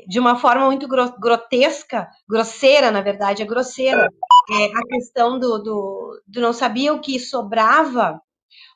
de 0.06 0.18
uma 0.18 0.36
forma 0.36 0.66
muito 0.66 0.86
grotesca, 0.88 2.08
grosseira, 2.28 2.90
na 2.90 3.00
verdade, 3.00 3.42
é 3.42 3.46
grosseira, 3.46 4.08
é, 4.50 4.64
a 4.66 4.86
questão 4.86 5.38
do, 5.38 5.58
do, 5.58 6.22
do 6.26 6.40
não 6.40 6.52
sabia 6.52 6.92
o 6.92 7.00
que 7.00 7.18
sobrava. 7.18 8.20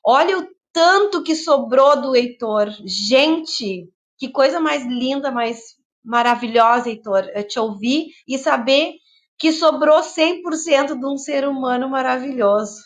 Olha 0.05 0.39
o 0.39 0.49
tanto 0.73 1.23
que 1.23 1.35
sobrou 1.35 2.01
do 2.01 2.17
Heitor. 2.17 2.69
Gente, 2.85 3.89
que 4.19 4.29
coisa 4.29 4.61
mais 4.61 4.85
linda, 4.85 5.31
mais 5.31 5.77
maravilhosa, 6.05 6.89
Heitor, 6.89 7.25
te 7.49 7.59
ouvir 7.59 8.09
e 8.27 8.39
saber 8.39 8.95
que 9.39 9.53
sobrou 9.53 10.01
100% 10.01 10.99
de 10.99 11.07
um 11.07 11.17
ser 11.17 11.47
humano 11.49 11.89
maravilhoso. 11.89 12.83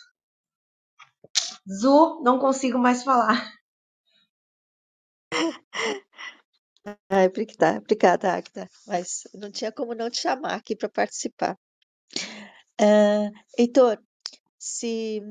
Zu, 1.67 2.21
não 2.23 2.39
consigo 2.39 2.79
mais 2.79 3.03
falar. 3.03 3.53
Ai, 7.09 7.27
obrigada, 7.27 7.77
obrigada, 7.79 8.33
Agda. 8.33 8.69
Mas 8.87 9.23
não 9.33 9.51
tinha 9.51 9.71
como 9.71 9.93
não 9.93 10.09
te 10.09 10.17
chamar 10.21 10.55
aqui 10.55 10.75
para 10.75 10.89
participar. 10.89 11.57
Uh, 12.81 13.31
Heitor, 13.57 14.01
se 14.57 15.21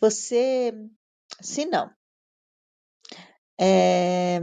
você, 0.00 0.72
se 1.42 1.66
não, 1.66 1.90
é, 3.60 4.40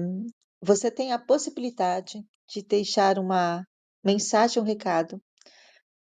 você 0.62 0.92
tem 0.92 1.12
a 1.12 1.18
possibilidade 1.20 2.24
de 2.48 2.62
deixar 2.62 3.18
uma 3.18 3.66
mensagem, 4.04 4.62
um 4.62 4.66
recado 4.66 5.20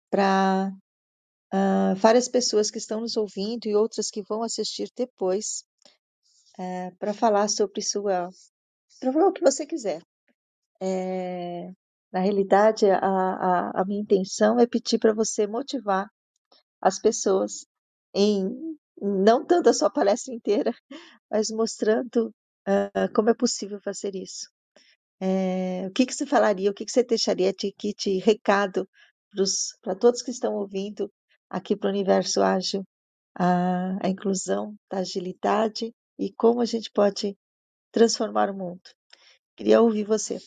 para 0.09 0.71
uh, 1.53 1.95
várias 1.95 2.27
pessoas 2.27 2.69
que 2.69 2.77
estão 2.77 3.01
nos 3.01 3.17
ouvindo 3.17 3.65
e 3.65 3.75
outras 3.75 4.09
que 4.11 4.21
vão 4.21 4.43
assistir 4.43 4.89
depois, 4.95 5.63
uh, 6.59 6.95
para 6.97 7.13
falar 7.13 7.47
sobre 7.49 7.81
sua, 7.81 8.29
falar 8.99 9.27
o 9.27 9.33
que 9.33 9.41
você 9.41 9.65
quiser. 9.65 10.01
É, 10.81 11.71
na 12.11 12.19
realidade, 12.19 12.89
a, 12.89 12.97
a, 12.99 13.81
a 13.81 13.85
minha 13.85 14.01
intenção 14.01 14.59
é 14.59 14.67
pedir 14.67 14.99
para 14.99 15.13
você 15.13 15.47
motivar 15.47 16.07
as 16.81 16.99
pessoas 16.99 17.65
em 18.13 18.77
não 18.99 19.45
dando 19.45 19.67
a 19.69 19.73
sua 19.73 19.89
palestra 19.89 20.33
inteira, 20.33 20.73
mas 21.29 21.49
mostrando 21.49 22.33
uh, 22.67 23.13
como 23.13 23.29
é 23.29 23.33
possível 23.33 23.79
fazer 23.83 24.15
isso. 24.15 24.49
É, 25.19 25.87
o 25.87 25.91
que, 25.91 26.05
que 26.05 26.13
você 26.13 26.25
falaria, 26.25 26.69
o 26.69 26.73
que, 26.73 26.85
que 26.85 26.91
você 26.91 27.03
deixaria 27.03 27.51
de, 27.51 27.73
de 27.97 28.17
recado 28.19 28.87
para 29.81 29.95
todos 29.95 30.21
que 30.21 30.31
estão 30.31 30.55
ouvindo 30.55 31.11
aqui 31.49 31.75
para 31.75 31.87
o 31.87 31.91
Universo 31.91 32.41
Ágil, 32.41 32.83
a, 33.35 33.97
a 34.05 34.09
inclusão 34.09 34.75
da 34.89 34.99
agilidade 34.99 35.91
e 36.19 36.31
como 36.33 36.61
a 36.61 36.65
gente 36.65 36.91
pode 36.91 37.35
transformar 37.97 38.49
o 38.51 38.53
mundo. 38.53 38.89
Queria 39.55 39.81
ouvir 39.81 40.03
você. 40.03 40.37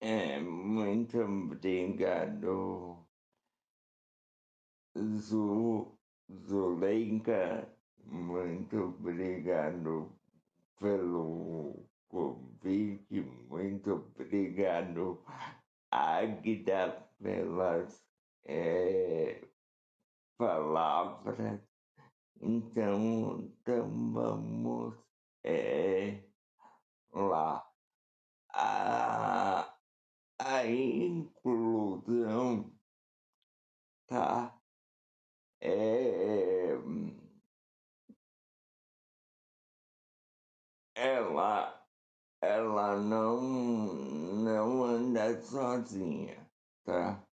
É, 0.00 0.40
muito 0.40 1.20
obrigado, 1.20 3.06
Zu, 4.96 5.98
Zuleika. 6.46 7.68
Muito 8.04 8.76
obrigado 8.76 10.10
pelo 10.80 11.86
convite. 12.08 13.20
Muito 13.48 13.92
obrigado, 13.92 15.22
Águida, 15.92 17.06
pelas 17.22 18.02
é, 18.46 19.46
palavras. 20.36 21.60
Então, 22.40 23.52
então 23.60 24.12
vamos 24.12 25.09
é, 25.44 26.24
lá. 27.12 27.66
A, 28.52 29.74
a 30.38 30.66
inclusão, 30.66 32.72
tá? 34.06 34.60
É, 35.60 36.74
ela, 40.94 41.86
ela 42.42 42.96
não, 42.96 43.40
não 43.40 44.84
anda 44.84 45.40
sozinha, 45.42 46.46
tá? 46.84 47.24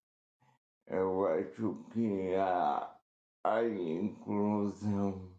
Eu 0.88 1.26
acho 1.28 1.84
que 1.92 2.34
a, 2.36 2.98
a 3.44 3.64
inclusão, 3.64 5.37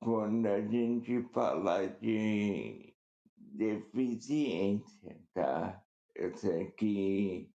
quando 0.00 0.46
a 0.46 0.60
gente 0.62 1.22
fala 1.24 1.86
de 1.86 2.94
deficiência, 3.36 5.20
tá? 5.34 5.84
Eu 6.14 6.34
sei 6.36 6.70
que 6.72 7.52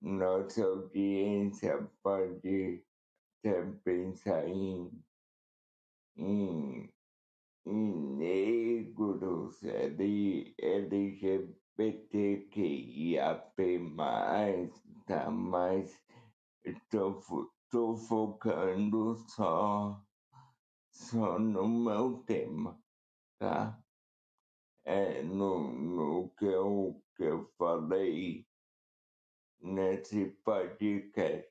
nossa 0.00 0.62
audiência 0.64 1.90
pode 2.02 2.84
até 3.38 3.62
pensar 3.82 4.46
em, 4.46 4.90
em, 6.16 6.92
em 7.64 8.16
negros, 8.16 9.62
LGBTQIAP+, 9.62 11.56
tá? 15.06 15.30
Mas 15.30 15.98
estou 16.64 17.96
focando 17.96 19.16
só, 19.28 20.05
só 20.96 21.38
no 21.38 21.68
meu 21.68 22.18
tema, 22.24 22.80
tá? 23.38 23.78
é, 24.86 25.20
no, 25.20 25.72
no 25.72 26.30
que, 26.38 26.44
eu, 26.44 27.02
que 27.16 27.24
eu 27.24 27.52
falei 27.58 28.46
nesse 29.60 30.26
podcast. 30.44 31.50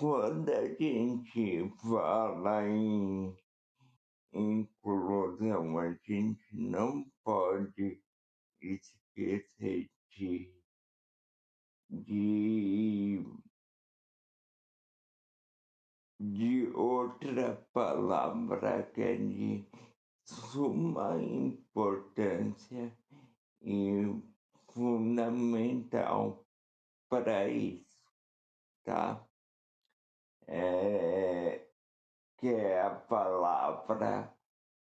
Quando 0.00 0.50
a 0.50 0.66
gente 0.74 1.72
fala 1.80 2.68
em 2.68 3.36
inclusão, 4.32 5.78
a 5.78 5.92
gente 6.04 6.44
não 6.52 7.04
pode 7.24 8.02
esquecer 8.60 9.88
de, 10.10 10.52
de, 11.88 13.24
de 16.22 16.70
outra 16.76 17.56
palavra 17.72 18.84
que 18.94 19.02
é 19.02 19.16
de 19.16 19.66
suma 20.24 21.20
importância 21.20 22.96
e 23.60 24.22
fundamental 24.68 26.46
para 27.08 27.48
isso, 27.48 27.98
tá? 28.84 29.26
É, 30.46 31.66
que 32.38 32.54
é 32.54 32.80
a 32.82 32.90
palavra 32.94 34.32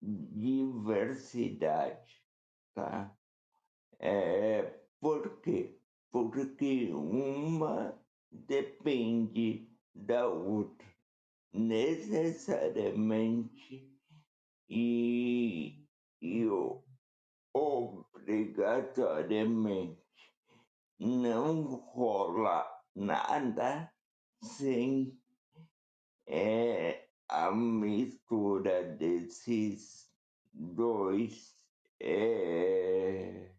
diversidade, 0.03 1.01
tá? 2.74 3.16
É, 4.01 4.62
por 4.99 5.41
quê? 5.43 5.78
Porque 6.11 6.93
uma 6.93 7.97
depende 8.33 9.70
da 9.95 10.26
outra 10.26 10.89
necessariamente 11.53 13.92
e, 14.68 15.88
e 16.20 16.46
obrigatoriamente 17.53 20.01
não 20.98 21.76
rola 21.76 22.66
nada 22.94 23.92
sem 24.42 25.18
é, 26.26 27.09
a 27.28 27.51
mistura 27.51 28.82
desses 28.96 30.11
dois 30.53 31.57
é, 32.01 33.55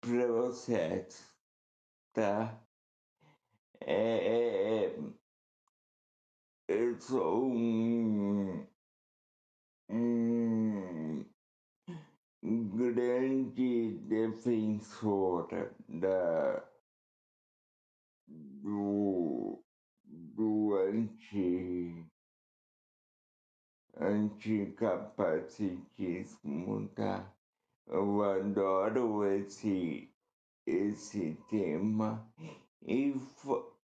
processo, 0.00 1.36
tá? 2.12 2.64
É, 3.80 4.86
é, 4.86 4.96
eu 6.68 7.00
sou 7.00 7.46
um, 7.46 8.66
um 9.88 11.24
grande 12.68 13.98
defensor 14.00 15.48
da, 15.88 16.68
do, 18.26 19.64
do 20.04 20.76
anti, 20.76 22.06
anticapacitismo, 23.96 26.86
tá? 26.90 27.34
Eu 27.86 28.22
adoro 28.22 29.24
esse, 29.24 30.12
esse 30.66 31.34
tema 31.48 32.30
e 32.82 33.14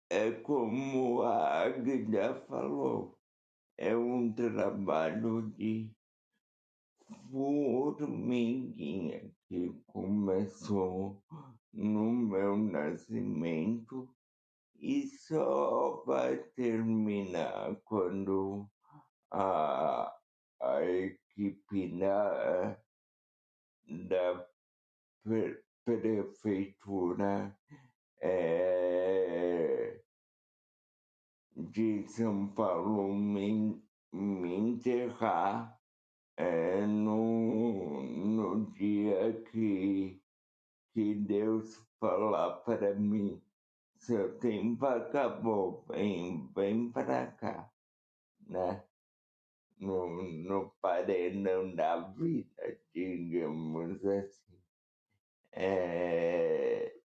é 0.10 0.32
como 0.32 1.22
a 1.24 1.64
Agda 1.64 2.42
falou, 2.48 3.18
é 3.78 3.96
um 3.96 4.32
trabalho 4.34 5.50
de 5.52 5.92
formiguinha 7.32 9.32
que 9.48 9.70
começou 9.88 11.22
no 11.74 12.12
meu 12.12 12.58
nascimento 12.58 14.08
e 14.80 15.08
só 15.08 16.04
vai 16.06 16.38
terminar 16.56 17.76
quando 17.84 18.68
a, 19.32 20.16
a 20.62 20.84
equipe 20.84 22.00
da, 22.00 22.78
da 23.88 24.48
pre- 25.24 25.64
prefeitura 25.86 27.56
eh, 28.22 29.75
de 31.56 32.08
São 32.08 32.48
Paulo 32.48 33.14
me, 33.14 33.82
me 34.12 34.56
enterrar 34.56 35.80
eh, 36.38 36.86
no, 36.86 38.04
no 38.04 38.72
dia 38.72 39.42
que, 39.52 40.22
que 40.94 41.16
Deus 41.16 41.82
falar 42.00 42.58
para 42.58 42.94
mim, 42.96 43.42
seu 43.96 44.38
tempo 44.38 44.86
acabou, 44.86 45.86
vem, 45.88 46.52
vem 46.54 46.92
para 46.92 47.28
cá, 47.28 47.72
né? 48.48 48.84
No, 49.80 50.24
no 50.24 50.70
paredão 50.82 51.74
da 51.74 51.98
vida, 51.98 52.80
digamos 52.94 54.06
assim. 54.06 54.58
É, 55.52 56.96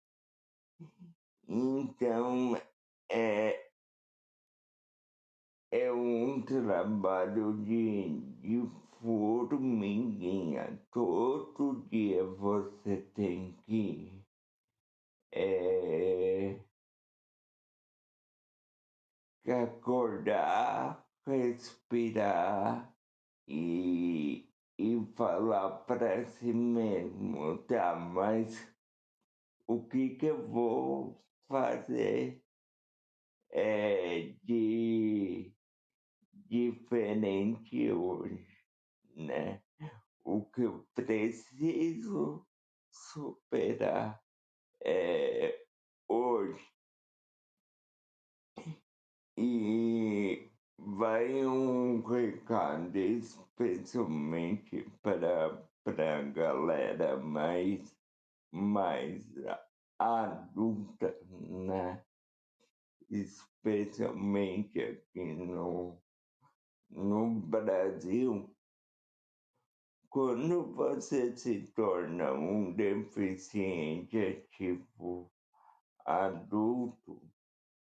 então, 1.48 2.60
é, 3.08 3.69
é 5.70 5.92
um 5.92 6.42
trabalho 6.42 7.56
de, 7.64 8.20
de 8.40 8.70
formiguinha. 9.00 10.80
Todo 10.92 11.86
dia 11.88 12.24
você 12.24 12.96
tem 13.14 13.56
que 13.66 14.24
é, 15.32 16.60
acordar, 19.46 21.06
respirar 21.26 22.92
e, 23.46 24.48
e 24.78 25.06
falar 25.16 25.70
para 25.86 26.24
si 26.24 26.52
mesmo, 26.52 27.58
tá, 27.64 27.94
mas 27.94 28.68
o 29.68 29.86
que, 29.86 30.16
que 30.16 30.26
eu 30.26 30.48
vou 30.48 31.24
fazer 31.48 32.42
é, 33.52 34.34
de 34.42 35.52
diferente 36.50 37.92
hoje, 37.92 38.44
né? 39.14 39.62
O 40.24 40.44
que 40.44 40.62
eu 40.62 40.84
preciso 40.94 42.44
superar 42.90 44.20
é, 44.84 45.64
hoje. 46.08 46.68
E 49.38 50.50
vai 50.76 51.46
um 51.46 52.02
recado 52.02 52.96
especialmente 52.96 54.90
para, 55.00 55.64
a 55.84 56.22
galera 56.22 57.16
mais, 57.16 57.96
mais 58.50 59.24
adulta, 59.98 61.16
né? 61.30 62.04
Especialmente 63.08 64.80
aqui 64.80 65.24
no, 65.34 66.00
no 66.90 67.40
Brasil, 67.40 68.54
quando 70.08 70.74
você 70.74 71.36
se 71.36 71.68
torna 71.72 72.32
um 72.32 72.72
deficiente 72.72 74.18
ativo 74.18 75.32
adulto, 76.04 77.22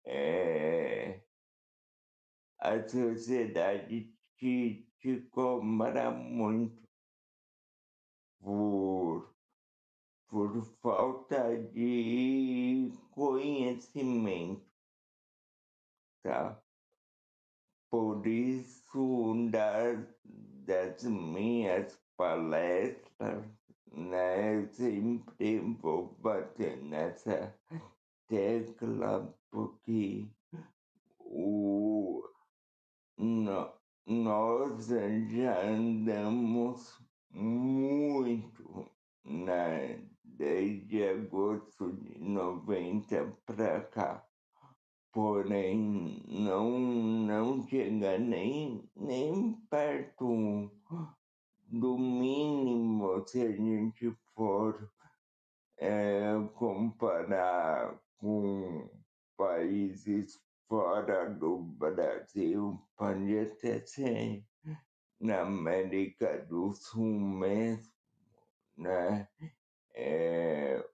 é, 0.04 1.22
a 2.58 2.88
sociedade 2.88 4.12
te, 4.36 4.88
te 4.98 5.20
cobra 5.30 6.10
muito 6.10 6.86
por, 8.40 9.34
por 10.28 10.64
falta 10.80 11.56
de 11.56 12.92
conhecimento, 13.12 14.66
tá? 16.22 16.60
Por 17.88 18.26
isso, 18.26 18.85
das, 19.50 20.06
das 20.24 21.04
minhas 21.04 22.00
palestras, 22.16 23.44
né, 23.92 24.56
eu 24.56 24.66
sempre 24.72 25.60
vou 25.60 26.14
bater 26.18 26.82
nessa 26.82 27.58
tecla 28.28 29.34
porque 29.50 30.26
o, 31.18 32.22
nó- 33.18 33.74
nós 34.06 34.86
já 34.88 35.60
andamos 35.62 37.02
muito 37.30 38.90
né, 39.24 40.08
desde 40.24 41.04
agosto 41.04 41.92
de 41.92 42.18
90 42.20 43.32
para 43.44 43.84
cá. 43.88 44.26
Porém, 45.16 46.22
não, 46.28 46.78
não 46.78 47.66
chega 47.66 48.18
nem, 48.18 48.86
nem 48.94 49.54
perto 49.70 50.70
do 51.66 51.96
mínimo 51.96 53.26
se 53.26 53.40
a 53.40 53.50
gente 53.50 54.14
for 54.34 54.92
é, 55.78 56.34
comparar 56.56 57.98
com 58.18 58.90
países 59.38 60.38
fora 60.68 61.30
do 61.30 61.60
Brasil, 61.60 62.78
pode 62.94 63.38
até 63.38 63.86
ser 63.86 64.44
na 65.18 65.40
América 65.40 66.44
do 66.44 66.74
Sul 66.74 67.18
mesmo, 67.18 67.90
né? 68.76 69.26
É, 69.94 70.86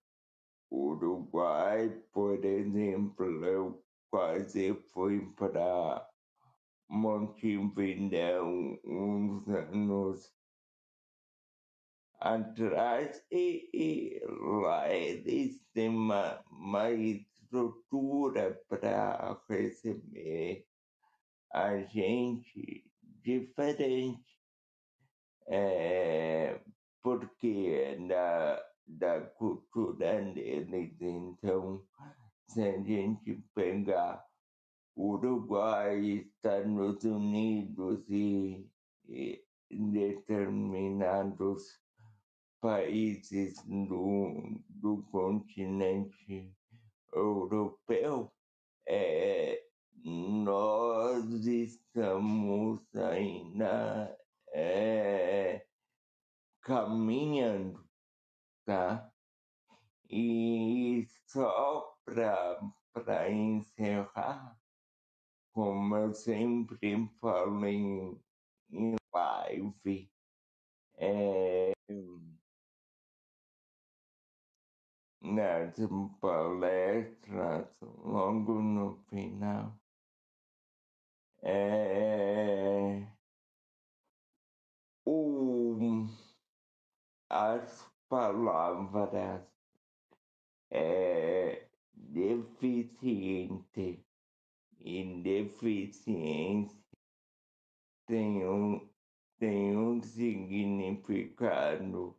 Uruguai, 0.70 1.90
por 2.12 2.44
exemplo, 2.44 3.44
eu 3.44 3.82
quase 4.12 4.74
fui 4.92 5.26
para 5.36 6.06
Montevideo 6.86 8.78
uns 8.84 9.48
anos 9.48 10.30
atrás 12.20 13.24
e, 13.30 13.70
e 13.72 14.20
lá 14.26 14.92
eles 14.92 15.64
têm 15.72 15.88
uma, 15.88 16.44
uma 16.50 16.90
estrutura 16.90 18.62
para 18.68 19.42
receber 19.48 20.66
a 21.50 21.78
gente 21.78 22.84
diferente, 23.02 24.38
é, 25.46 26.60
porque 27.02 27.96
da, 28.08 28.62
da 28.86 29.20
cultura 29.22 30.20
deles. 30.34 31.00
Então, 31.00 31.82
se 32.52 32.62
a 32.62 32.78
gente 32.82 33.42
Uruguai, 35.52 36.00
Estados 36.00 37.04
Unidos 37.04 38.08
e, 38.08 38.66
e 39.06 39.44
determinados 39.70 41.78
países 42.58 43.62
do, 43.66 44.58
do 44.70 45.02
continente 45.10 46.56
europeu, 47.12 48.32
é, 48.88 49.62
nós 50.02 51.44
estamos 51.44 52.80
ainda 52.94 54.18
é, 54.54 55.66
caminhando, 56.62 57.86
tá? 58.64 59.12
E 60.08 61.06
só 61.26 61.94
para 62.06 63.30
encerrar, 63.30 64.61
como 65.52 65.96
eu 65.96 66.14
sempre 66.14 67.08
falo 67.20 67.64
em, 67.66 68.18
em 68.70 68.96
live, 69.12 70.10
é, 70.96 71.72
nas 75.20 75.76
palestras, 76.20 77.68
logo 77.80 78.60
no 78.60 78.96
final, 79.08 79.78
é, 81.42 83.06
o, 85.04 86.06
as 87.28 87.90
palavras 88.08 89.46
é, 90.70 91.68
deficiente 91.94 93.32
e 94.84 95.22
deficiência 95.22 96.82
tem 98.06 98.46
um, 98.46 98.88
tem 99.38 99.76
um 99.76 100.02
significado 100.02 102.16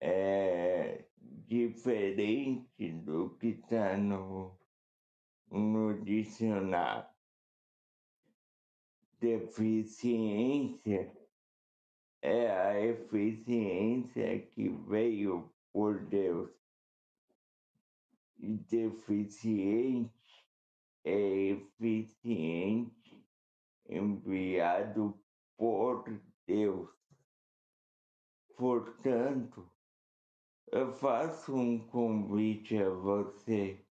é, 0.00 1.04
diferente 1.46 2.92
do 2.92 3.36
que 3.38 3.48
está 3.48 3.96
no, 3.96 4.56
no 5.50 6.04
dicionário. 6.04 7.08
Deficiência 9.20 11.12
é 12.22 12.50
a 12.50 12.80
eficiência 12.80 14.40
que 14.54 14.68
veio 14.68 15.52
por 15.72 16.06
Deus. 16.06 16.50
E 18.38 18.56
deficiente 18.56 20.17
é 21.08 21.52
eficiente 21.52 23.26
enviado 23.88 25.18
por 25.56 26.04
Deus. 26.46 26.90
Portanto, 28.54 29.70
eu 30.70 30.92
faço 30.92 31.54
um 31.54 31.86
convite 31.88 32.76
a 32.76 32.90
você 32.90 33.82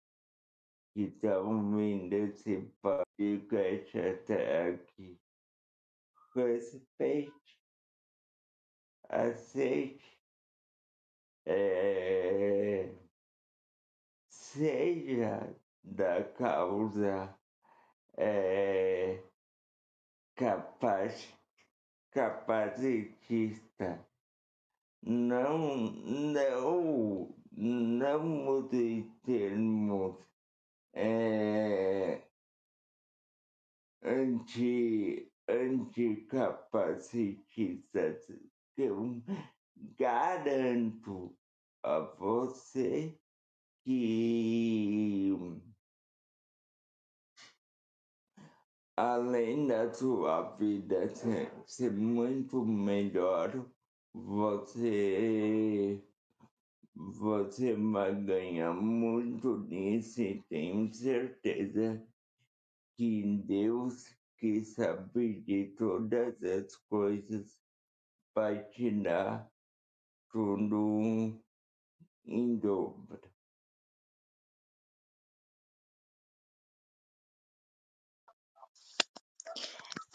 que 0.94 1.02
está 1.04 1.40
ouvindo 1.40 2.14
esse 2.14 2.62
podcast 2.82 3.98
até 4.00 4.70
aqui. 4.70 5.20
Respeite, 6.36 7.60
aceite, 9.10 10.22
é, 11.46 12.94
seja 14.30 15.56
da 15.88 16.24
causa 16.24 17.36
é, 18.18 19.24
capaz, 20.36 21.34
capacitista. 22.12 24.06
Não, 25.02 25.88
não, 25.88 27.34
não 27.52 28.26
mude 28.26 29.10
termos 29.24 30.18
é, 30.94 32.22
anti, 34.04 35.32
anticapacitistas. 35.48 38.30
Eu 38.76 39.22
garanto 39.98 41.34
a 41.84 42.00
você 42.00 43.18
que 43.84 45.67
além 48.98 49.68
da 49.68 49.94
sua 49.94 50.42
vida 50.56 51.08
ser, 51.16 51.54
ser 51.68 51.92
muito 51.92 52.66
melhor, 52.66 53.70
você 54.12 56.04
você 56.96 57.76
vai 57.76 58.16
ganhar 58.24 58.74
muito 58.74 59.60
nisso 59.60 60.20
e 60.20 60.42
tenho 60.50 60.92
certeza 60.92 62.04
que 62.96 63.38
Deus, 63.46 64.18
que 64.40 64.64
sabe 64.64 65.42
de 65.42 65.76
todas 65.78 66.42
as 66.42 66.76
coisas, 66.90 67.62
vai 68.34 68.68
te 68.70 68.90
dar 68.90 69.48
tudo 70.32 71.40
em 72.26 72.58
dobro. 72.58 73.37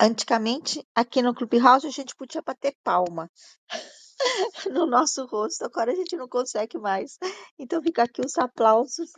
Antigamente, 0.03 0.85
aqui 0.97 1.23
no 1.23 1.33
Clubhouse, 1.33 1.87
a 1.87 1.91
gente 1.91 2.17
podia 2.17 2.43
bater 2.43 2.77
palma 2.83 3.31
no 4.73 4.85
nosso 4.85 5.25
rosto, 5.27 5.65
agora 5.65 5.93
a 5.93 5.95
gente 5.95 6.17
não 6.17 6.29
consegue 6.29 6.77
mais. 6.79 7.19
Então, 7.57 7.81
fica 7.81 8.03
aqui 8.03 8.21
os 8.21 8.37
aplausos 8.37 9.13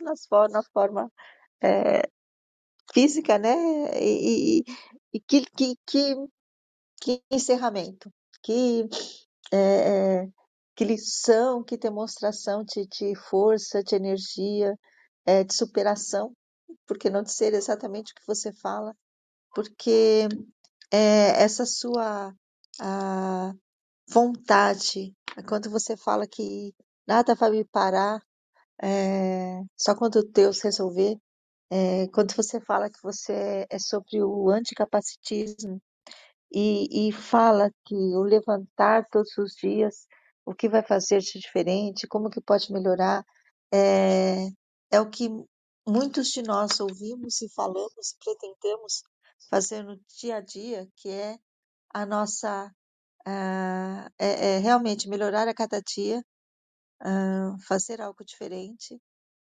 na 0.51 0.63
forma 0.71 1.11
é, 1.63 2.03
física, 2.93 3.39
né? 3.39 3.55
E, 3.99 4.59
e, 4.59 4.63
e 5.15 5.19
que, 5.21 5.41
que, 5.57 5.75
que, 5.87 6.15
que 7.01 7.23
encerramento, 7.31 8.11
que, 8.43 8.87
é, 9.53 10.27
que 10.75 10.85
lição, 10.85 11.63
que 11.63 11.77
demonstração 11.77 12.63
de, 12.63 12.87
de 12.87 13.15
força, 13.15 13.83
de 13.83 13.95
energia, 13.95 14.77
é, 15.25 15.43
de 15.43 15.55
superação, 15.55 16.33
porque 16.87 17.09
não 17.09 17.23
de 17.23 17.33
ser 17.33 17.55
exatamente 17.55 18.11
o 18.11 18.15
que 18.15 18.27
você 18.27 18.53
fala, 18.53 18.95
porque 19.55 20.27
é, 20.91 21.43
essa 21.43 21.65
sua 21.65 22.33
a 22.79 23.53
vontade, 24.09 25.13
quando 25.47 25.69
você 25.69 25.97
fala 25.97 26.27
que 26.27 26.73
nada 27.07 27.35
vai 27.35 27.51
me 27.51 27.65
parar, 27.65 28.21
é, 28.81 29.61
só 29.77 29.95
quando 29.95 30.23
Deus 30.23 30.61
resolver, 30.61 31.17
é, 31.71 32.07
quando 32.09 32.33
você 32.35 32.59
fala 32.61 32.89
que 32.89 33.01
você 33.01 33.65
é 33.69 33.79
sobre 33.79 34.21
o 34.23 34.49
anticapacitismo 34.49 35.81
e, 36.51 37.09
e 37.09 37.11
fala 37.11 37.71
que 37.85 37.95
o 37.95 38.21
levantar 38.23 39.07
todos 39.09 39.37
os 39.37 39.53
dias, 39.55 40.07
o 40.45 40.53
que 40.53 40.69
vai 40.69 40.83
fazer 40.83 41.19
de 41.19 41.39
diferente, 41.39 42.07
como 42.07 42.29
que 42.29 42.41
pode 42.41 42.71
melhorar, 42.71 43.25
é, 43.73 44.47
é 44.91 45.01
o 45.01 45.09
que 45.09 45.29
muitos 45.87 46.29
de 46.29 46.43
nós 46.43 46.79
ouvimos 46.79 47.41
e 47.41 47.49
falamos 47.53 48.11
e 48.11 48.23
pretendemos 48.23 49.03
fazer 49.49 49.83
no 49.83 49.99
dia 50.19 50.37
a 50.37 50.41
dia, 50.41 50.87
que 50.95 51.09
é 51.09 51.37
a 51.93 52.05
nossa 52.05 52.71
ah, 53.25 54.11
é, 54.19 54.55
é 54.55 54.57
realmente 54.59 55.09
melhorar 55.09 55.47
a 55.47 55.53
cada 55.53 55.81
dia, 55.81 56.23
ah, 57.01 57.55
fazer 57.67 58.01
algo 58.01 58.23
diferente 58.25 58.99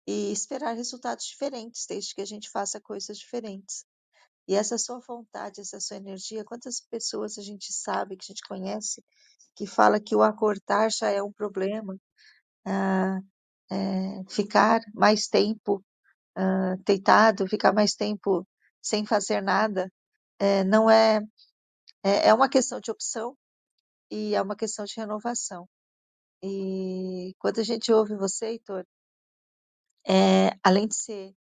e 0.07 0.31
esperar 0.31 0.75
resultados 0.75 1.25
diferentes, 1.25 1.85
desde 1.87 2.13
que 2.15 2.21
a 2.21 2.25
gente 2.25 2.49
faça 2.49 2.81
coisas 2.81 3.17
diferentes. 3.17 3.85
E 4.47 4.55
essa 4.55 4.77
sua 4.77 4.99
vontade, 4.99 5.61
essa 5.61 5.79
sua 5.79 5.97
energia, 5.97 6.43
quantas 6.43 6.81
pessoas 6.81 7.37
a 7.37 7.41
gente 7.41 7.71
sabe, 7.73 8.17
que 8.17 8.25
a 8.25 8.27
gente 8.33 8.43
conhece, 8.47 9.03
que 9.55 9.65
fala 9.65 9.99
que 9.99 10.15
o 10.15 10.21
acordar 10.21 10.91
já 10.91 11.09
é 11.09 11.23
um 11.23 11.31
problema, 11.31 11.97
ah, 12.65 13.19
é, 13.71 14.23
ficar 14.29 14.81
mais 14.93 15.27
tempo 15.27 15.83
ah, 16.35 16.75
deitado, 16.85 17.47
ficar 17.47 17.73
mais 17.73 17.95
tempo 17.95 18.45
sem 18.83 19.05
fazer 19.05 19.41
nada, 19.41 19.91
é, 20.39 20.63
não 20.65 20.89
é, 20.89 21.21
é, 22.03 22.29
é 22.29 22.33
uma 22.33 22.49
questão 22.49 22.79
de 22.81 22.91
opção 22.91 23.37
e 24.11 24.35
é 24.35 24.41
uma 24.41 24.55
questão 24.55 24.85
de 24.85 24.93
renovação. 24.97 25.67
E 26.43 27.33
quando 27.39 27.59
a 27.59 27.63
gente 27.63 27.91
ouve 27.93 28.15
você, 28.15 28.47
Heitor, 28.47 28.85
é, 30.07 30.57
além 30.63 30.87
de 30.87 30.95
ser, 30.95 31.33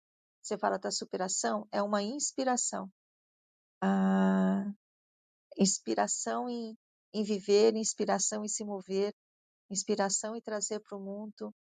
você 0.43 0.59
fala 0.59 0.79
da 0.79 0.91
superação, 0.91 1.67
é 1.73 1.83
uma 1.83 2.03
inspiração. 2.03 2.91
Ah, 3.83 4.67
inspiração 5.59 6.49
em, 6.49 6.77
em 7.15 7.25
viver, 7.25 7.75
inspiração 7.77 8.45
em 8.45 8.49
se 8.49 8.65
mover, 8.65 9.15
inspiração 9.71 10.37
em 10.37 10.41
trazer 10.43 10.81
para 10.81 10.99
o 10.99 11.01
mundo 11.01 11.55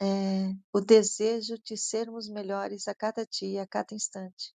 é, 0.00 0.54
o 0.72 0.80
desejo 0.80 1.58
de 1.58 1.76
sermos 1.76 2.28
melhores 2.28 2.88
a 2.88 2.94
cada 2.94 3.26
dia, 3.26 3.62
a 3.62 3.66
cada 3.66 3.94
instante. 3.94 4.54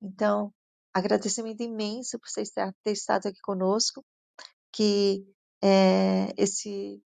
Então, 0.00 0.52
agradecimento 0.94 1.62
imenso 1.62 2.18
por 2.18 2.28
você 2.28 2.42
ter 2.82 2.92
estado 2.92 3.28
aqui 3.28 3.40
conosco, 3.42 4.04
que 4.72 5.26
é, 5.62 6.28
esse 6.36 7.02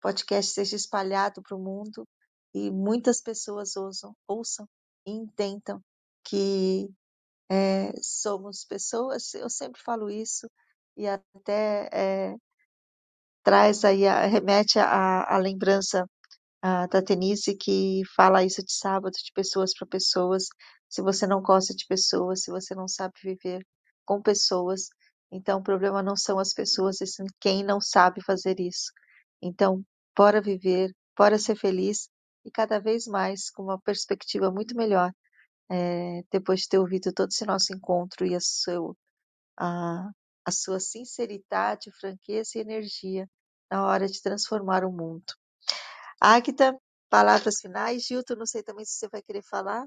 podcast 0.00 0.52
seja 0.52 0.76
espalhado 0.76 1.42
para 1.42 1.56
o 1.56 1.62
mundo 1.62 2.06
e 2.54 2.70
muitas 2.70 3.20
pessoas 3.20 3.76
ouçam, 3.76 4.14
ouçam 4.28 4.68
e 5.06 5.12
entendam 5.12 5.80
que 6.24 6.88
é, 7.50 7.92
somos 8.02 8.64
pessoas, 8.64 9.34
eu 9.34 9.50
sempre 9.50 9.80
falo 9.82 10.10
isso, 10.10 10.48
e 10.96 11.06
até 11.06 11.88
é, 11.92 12.36
traz 13.42 13.84
aí, 13.84 14.02
remete 14.28 14.78
à 14.78 15.36
lembrança 15.38 16.06
a, 16.62 16.86
da 16.86 17.00
Denise 17.00 17.56
que 17.56 18.02
fala 18.16 18.44
isso 18.44 18.64
de 18.64 18.72
sábado, 18.72 19.12
de 19.12 19.32
pessoas 19.34 19.72
para 19.74 19.86
pessoas. 19.86 20.44
Se 20.88 21.02
você 21.02 21.26
não 21.26 21.42
gosta 21.42 21.74
de 21.74 21.86
pessoas, 21.86 22.42
se 22.42 22.50
você 22.50 22.74
não 22.74 22.88
sabe 22.88 23.14
viver 23.22 23.66
com 24.04 24.22
pessoas, 24.22 24.88
então 25.30 25.58
o 25.60 25.62
problema 25.62 26.02
não 26.02 26.16
são 26.16 26.38
as 26.38 26.52
pessoas, 26.52 26.98
sim 26.98 27.24
quem 27.40 27.64
não 27.64 27.80
sabe 27.80 28.22
fazer 28.22 28.60
isso. 28.60 28.92
Então, 29.42 29.82
bora 30.16 30.40
viver, 30.40 30.94
bora 31.16 31.38
ser 31.38 31.56
feliz 31.56 32.08
e 32.44 32.50
cada 32.50 32.78
vez 32.80 33.06
mais 33.06 33.50
com 33.50 33.64
uma 33.64 33.80
perspectiva 33.80 34.50
muito 34.50 34.76
melhor, 34.76 35.12
é, 35.70 36.22
depois 36.30 36.60
de 36.60 36.68
ter 36.68 36.78
ouvido 36.78 37.12
todo 37.12 37.30
esse 37.30 37.46
nosso 37.46 37.74
encontro 37.74 38.26
e 38.26 38.34
a, 38.34 38.40
seu, 38.40 38.96
a, 39.58 40.10
a 40.44 40.50
sua 40.52 40.80
sinceridade, 40.80 41.90
franqueza 42.00 42.58
e 42.58 42.60
energia 42.60 43.28
na 43.70 43.86
hora 43.86 44.06
de 44.06 44.20
transformar 44.22 44.84
o 44.84 44.92
mundo. 44.92 45.24
Águida, 46.20 46.76
palavras 47.10 47.60
finais. 47.60 48.04
Gilton, 48.04 48.36
não 48.36 48.46
sei 48.46 48.62
também 48.62 48.84
se 48.84 48.94
você 48.94 49.08
vai 49.08 49.22
querer 49.22 49.42
falar. 49.42 49.86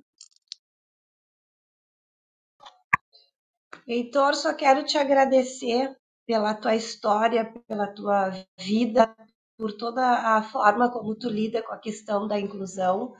Heitor, 3.87 4.35
só 4.35 4.53
quero 4.53 4.83
te 4.83 4.97
agradecer 4.97 5.95
pela 6.25 6.53
tua 6.53 6.75
história, 6.75 7.53
pela 7.67 7.87
tua 7.87 8.31
vida, 8.59 9.15
por 9.57 9.71
toda 9.71 10.05
a 10.35 10.43
forma 10.43 10.91
como 10.91 11.15
tu 11.15 11.29
lida 11.29 11.63
com 11.63 11.73
a 11.73 11.79
questão 11.79 12.27
da 12.27 12.39
inclusão. 12.39 13.13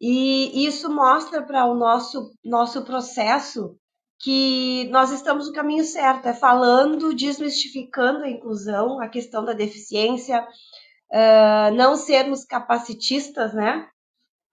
E 0.00 0.66
isso 0.66 0.90
mostra 0.92 1.42
para 1.42 1.64
o 1.66 1.74
nosso, 1.74 2.34
nosso 2.44 2.84
processo 2.84 3.78
que 4.18 4.88
nós 4.90 5.12
estamos 5.12 5.46
no 5.46 5.54
caminho 5.54 5.84
certo, 5.84 6.26
é 6.26 6.34
falando, 6.34 7.14
desmistificando 7.14 8.24
a 8.24 8.28
inclusão, 8.28 9.00
a 9.00 9.08
questão 9.08 9.44
da 9.44 9.52
deficiência, 9.54 10.46
uh, 11.10 11.74
não 11.74 11.96
sermos 11.96 12.44
capacitistas, 12.44 13.54
né? 13.54 13.88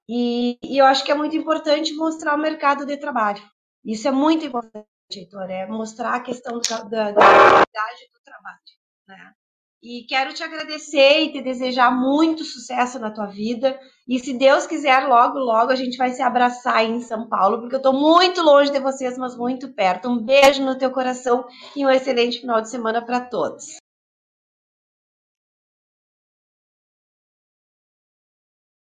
E, 0.08 0.58
e, 0.64 0.78
eu 0.78 0.86
acho 0.86 1.04
que 1.04 1.12
é 1.12 1.16
muito 1.16 1.36
importante 1.36 1.94
mostrar 1.94 2.36
o 2.36 2.42
mercado 2.42 2.86
de 2.86 2.96
trabalho. 2.96 3.44
Isso 3.84 4.08
é 4.08 4.12
muito 4.12 4.46
importante, 4.46 4.88
Heitor, 5.16 5.50
é 5.50 5.66
mostrar 5.68 6.16
a 6.16 6.20
questão 6.20 6.60
da, 6.60 6.84
da, 6.84 7.12
da 7.12 7.22
qualidade 7.22 8.10
do 8.14 8.20
trabalho, 8.24 8.60
né? 9.08 9.34
E 9.82 10.06
quero 10.08 10.34
te 10.34 10.44
agradecer 10.44 11.22
e 11.22 11.32
te 11.32 11.42
desejar 11.42 11.92
muito 11.92 12.44
sucesso 12.44 13.00
na 13.00 13.12
tua 13.12 13.28
vida. 13.28 13.80
E 14.08 14.20
se 14.20 14.34
Deus 14.34 14.66
quiser, 14.66 15.08
logo, 15.08 15.38
logo 15.38 15.72
a 15.72 15.76
gente 15.76 15.98
vai 15.98 16.10
se 16.10 16.22
abraçar 16.22 16.78
aí 16.78 16.90
em 16.90 17.02
São 17.02 17.30
Paulo, 17.30 17.60
porque 17.60 17.76
eu 17.76 17.80
estou 17.80 17.94
muito 17.94 18.42
longe 18.42 18.72
de 18.72 18.80
vocês, 18.80 19.18
mas 19.18 19.38
muito 19.38 19.74
perto. 19.74 20.10
Um 20.10 20.18
beijo 20.18 20.66
no 20.66 20.78
teu 20.78 20.92
coração 20.92 21.46
e 21.76 21.86
um 21.86 21.90
excelente 21.90 22.42
final 22.42 22.60
de 22.60 22.70
semana 22.70 23.06
para 23.06 23.22
todos. 23.22 23.78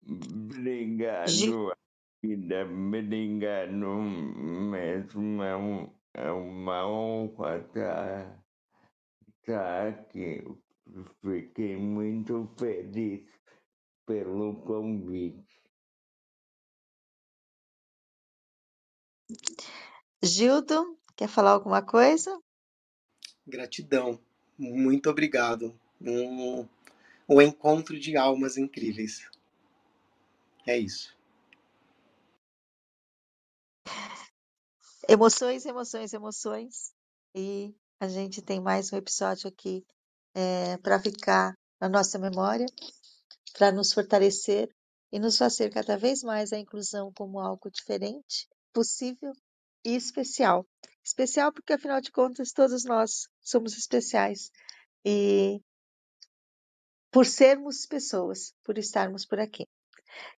Obrigado, 0.07 1.73
Ida. 2.23 2.63
Obrigado 2.63 3.71
mesmo. 4.71 5.93
É, 6.15 6.21
um, 6.21 6.25
é 6.25 6.31
uma 6.31 6.87
honra 6.87 7.57
estar, 7.57 8.43
estar 9.41 9.87
aqui. 9.87 10.43
Fiquei 11.21 11.75
muito 11.75 12.47
feliz 12.57 13.27
pelo 14.05 14.61
convite. 14.61 15.61
Gildo, 20.23 20.97
quer 21.17 21.27
falar 21.27 21.51
alguma 21.51 21.81
coisa? 21.81 22.39
Gratidão, 23.45 24.19
muito 24.57 25.09
obrigado. 25.09 25.77
Um, 26.01 26.65
um 27.27 27.41
encontro 27.41 27.99
de 27.99 28.15
almas 28.15 28.57
incríveis. 28.57 29.29
É 30.65 30.77
isso. 30.77 31.15
Emoções, 35.07 35.65
emoções, 35.65 36.13
emoções. 36.13 36.91
E 37.35 37.75
a 37.99 38.07
gente 38.07 38.41
tem 38.41 38.59
mais 38.59 38.91
um 38.91 38.97
episódio 38.97 39.47
aqui 39.47 39.85
é, 40.33 40.77
para 40.77 40.99
ficar 40.99 41.53
na 41.79 41.87
nossa 41.87 42.17
memória, 42.17 42.65
para 43.53 43.71
nos 43.71 43.93
fortalecer 43.93 44.67
e 45.11 45.19
nos 45.19 45.37
fazer 45.37 45.69
cada 45.71 45.95
vez 45.95 46.23
mais 46.23 46.51
a 46.51 46.57
inclusão 46.57 47.11
como 47.13 47.39
algo 47.39 47.69
diferente, 47.69 48.47
possível 48.73 49.31
e 49.85 49.95
especial. 49.95 50.65
Especial 51.03 51.53
porque, 51.53 51.73
afinal 51.73 52.01
de 52.01 52.11
contas, 52.11 52.51
todos 52.51 52.83
nós 52.83 53.27
somos 53.41 53.77
especiais. 53.77 54.49
E 55.05 55.61
por 57.11 57.27
sermos 57.27 57.85
pessoas, 57.85 58.53
por 58.63 58.79
estarmos 58.79 59.23
por 59.23 59.39
aqui. 59.39 59.67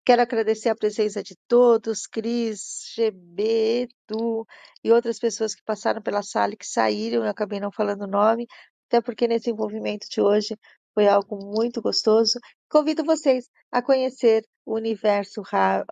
Quero 0.04 0.22
agradecer 0.22 0.68
a 0.68 0.76
presença 0.76 1.22
de 1.22 1.36
todos, 1.48 2.06
Cris, 2.06 2.92
GB, 2.94 3.88
Edu 4.08 4.46
e 4.82 4.92
outras 4.92 5.18
pessoas 5.18 5.54
que 5.54 5.62
passaram 5.64 6.02
pela 6.02 6.22
sala 6.22 6.54
e 6.54 6.56
que 6.56 6.66
saíram, 6.66 7.24
eu 7.24 7.30
acabei 7.30 7.60
não 7.60 7.72
falando 7.72 8.02
o 8.02 8.06
nome, 8.06 8.46
até 8.88 9.00
porque 9.00 9.26
nesse 9.26 9.50
envolvimento 9.50 10.06
de 10.08 10.20
hoje 10.20 10.56
foi 10.94 11.06
algo 11.06 11.36
muito 11.44 11.82
gostoso. 11.82 12.38
Convido 12.70 13.04
vocês 13.04 13.50
a 13.70 13.82
conhecer 13.82 14.42
o 14.64 14.74
Universo, 14.74 15.42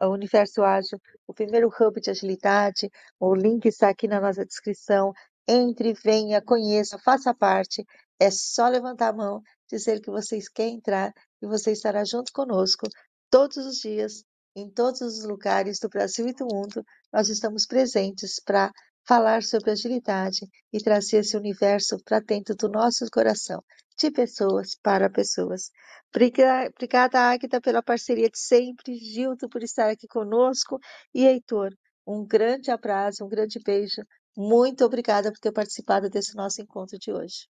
o 0.00 0.08
Universo 0.08 0.62
Ágil, 0.62 0.98
o 1.26 1.34
primeiro 1.34 1.68
hub 1.68 2.00
de 2.00 2.10
agilidade. 2.10 2.90
O 3.20 3.34
link 3.34 3.66
está 3.66 3.90
aqui 3.90 4.08
na 4.08 4.18
nossa 4.18 4.46
descrição. 4.46 5.12
Entre, 5.46 5.92
venha, 5.92 6.40
conheça, 6.40 6.98
faça 6.98 7.34
parte. 7.34 7.84
É 8.18 8.30
só 8.30 8.66
levantar 8.68 9.08
a 9.08 9.12
mão, 9.12 9.42
dizer 9.68 10.00
que 10.00 10.10
vocês 10.10 10.48
querem 10.48 10.76
entrar 10.76 11.12
e 11.42 11.46
você 11.46 11.72
estará 11.72 12.02
junto 12.04 12.32
conosco 12.32 12.86
todos 13.34 13.56
os 13.56 13.78
dias, 13.80 14.22
em 14.54 14.70
todos 14.70 15.00
os 15.00 15.24
lugares 15.24 15.80
do 15.80 15.88
Brasil 15.88 16.28
e 16.28 16.32
do 16.32 16.44
mundo. 16.44 16.84
Nós 17.12 17.28
estamos 17.28 17.66
presentes 17.66 18.40
para 18.40 18.70
falar 19.04 19.42
sobre 19.42 19.72
agilidade 19.72 20.46
e 20.72 20.78
trazer 20.78 21.16
esse 21.16 21.36
universo 21.36 21.98
para 22.04 22.20
dentro 22.20 22.54
do 22.54 22.68
nosso 22.68 23.04
coração, 23.12 23.60
de 23.98 24.12
pessoas 24.12 24.76
para 24.80 25.10
pessoas. 25.10 25.72
Obrigada, 26.14 27.18
Águida, 27.18 27.60
pela 27.60 27.82
parceria 27.82 28.30
de 28.30 28.38
sempre, 28.38 28.94
Gildo, 28.94 29.48
por 29.48 29.64
estar 29.64 29.90
aqui 29.90 30.06
conosco 30.06 30.78
e 31.12 31.26
Heitor, 31.26 31.70
um 32.06 32.24
grande 32.24 32.70
abraço, 32.70 33.24
um 33.24 33.28
grande 33.28 33.58
beijo. 33.58 34.02
Muito 34.36 34.84
obrigada 34.84 35.32
por 35.32 35.40
ter 35.40 35.50
participado 35.50 36.08
desse 36.08 36.36
nosso 36.36 36.62
encontro 36.62 36.96
de 37.00 37.10
hoje. 37.10 37.48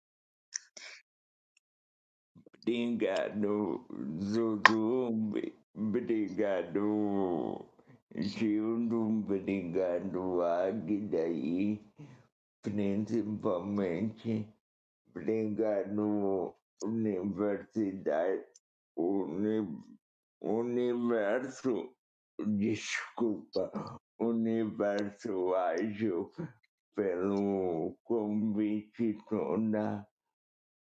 Obrigado, 2.62 3.86
Zuzu. 4.24 5.12
Obrigado, 5.76 7.66
Gildo. 8.16 9.08
Obrigado, 9.08 10.44
Águida. 10.44 11.28
E 11.28 11.82
principalmente, 12.62 14.48
obrigado, 15.10 16.54
Universidade. 16.84 18.46
Uni, 18.96 19.68
universo. 20.42 21.96
Desculpa, 22.40 23.72
Universo 24.20 25.56
Ágil, 25.56 26.32
pelo 26.96 27.98
convite 28.04 29.18
toda 29.28 30.08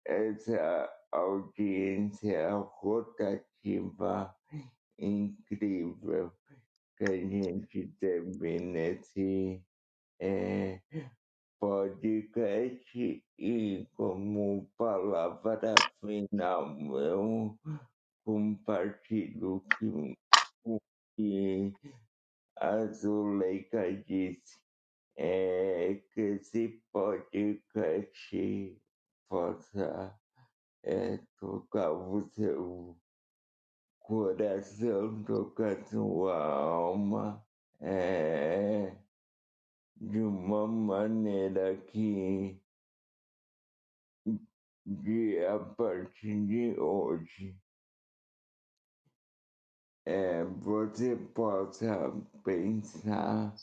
essa 0.04 0.90
audiência 1.12 2.50
rotativa 2.80 3.51
incrível 4.98 6.32
que 6.96 7.04
a 7.04 7.16
gente 7.16 7.88
teve 7.98 8.58
nesse 8.60 9.62
é, 10.20 10.80
podcast. 11.58 13.24
E 13.38 13.88
como 13.94 14.70
palavra 14.76 15.74
final 16.00 16.76
eu 17.00 17.58
compartilho 18.24 19.64
o 20.64 20.78
que 21.16 21.72
a 22.56 22.86
Zuleika 22.86 23.92
disse 23.92 24.60
é 25.16 26.00
que 26.12 26.20
esse 26.20 26.82
podcast 26.92 28.82
possa 29.28 30.18
é, 30.84 31.18
tocar 31.38 31.92
o 31.92 32.28
seu 32.30 32.96
coração, 34.02 35.22
tocar 35.24 35.76
sua 35.86 36.36
alma 36.36 37.44
é, 37.80 38.96
de 39.96 40.20
uma 40.20 40.66
maneira 40.66 41.76
que 41.76 42.60
de 44.84 45.44
a 45.46 45.58
partir 45.58 46.46
de 46.46 46.78
hoje 46.78 47.56
é, 50.04 50.44
você 50.44 51.16
possa 51.16 52.12
pensar 52.44 53.54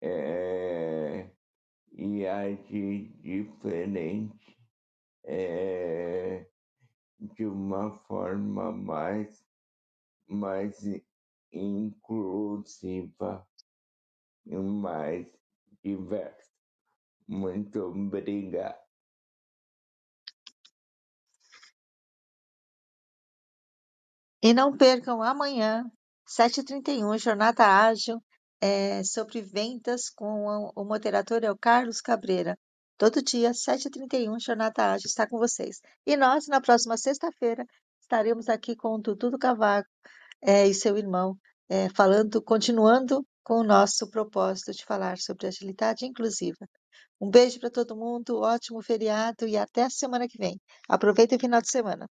é, 0.00 1.30
e 1.92 2.26
agir 2.26 3.12
diferente 3.20 4.58
é, 5.24 6.46
de 7.18 7.44
uma 7.44 7.98
forma 8.06 8.72
mais, 8.72 9.45
mais 10.26 10.76
inclusiva 11.52 13.46
e 14.44 14.56
mais 14.56 15.26
diversa. 15.82 16.50
Muito 17.28 17.80
obrigado. 17.80 18.86
E 24.42 24.54
não 24.54 24.76
percam 24.76 25.22
amanhã, 25.22 25.84
7h31, 26.28 27.18
Jornada 27.18 27.66
Ágil 27.66 28.22
é, 28.60 29.02
sobre 29.02 29.42
vendas 29.42 30.08
com 30.10 30.46
o, 30.46 30.72
o 30.76 30.84
moderador 30.84 31.42
é 31.42 31.50
o 31.50 31.58
Carlos 31.58 32.00
Cabreira. 32.00 32.56
Todo 32.98 33.22
dia, 33.22 33.50
7h31, 33.50 34.38
Jornada 34.40 34.92
Ágil 34.92 35.06
está 35.06 35.28
com 35.28 35.38
vocês. 35.38 35.80
E 36.06 36.16
nós, 36.16 36.46
na 36.46 36.60
próxima 36.60 36.96
sexta-feira, 36.96 37.66
estaremos 38.06 38.48
aqui 38.48 38.76
com 38.76 38.94
o 38.94 38.98
Dudu 38.98 39.38
Cavaco 39.38 39.88
é, 40.42 40.66
e 40.66 40.74
seu 40.74 40.96
irmão, 40.96 41.36
é, 41.68 41.88
falando, 41.90 42.40
continuando 42.42 43.26
com 43.42 43.60
o 43.60 43.64
nosso 43.64 44.08
propósito 44.10 44.72
de 44.72 44.84
falar 44.84 45.18
sobre 45.18 45.46
agilidade 45.46 46.06
inclusiva. 46.06 46.66
Um 47.20 47.30
beijo 47.30 47.58
para 47.60 47.70
todo 47.70 47.96
mundo, 47.96 48.40
ótimo 48.40 48.82
feriado 48.82 49.46
e 49.48 49.56
até 49.56 49.84
a 49.84 49.90
semana 49.90 50.28
que 50.28 50.38
vem. 50.38 50.60
Aproveita 50.88 51.36
o 51.36 51.40
final 51.40 51.60
de 51.60 51.70
semana. 51.70 52.08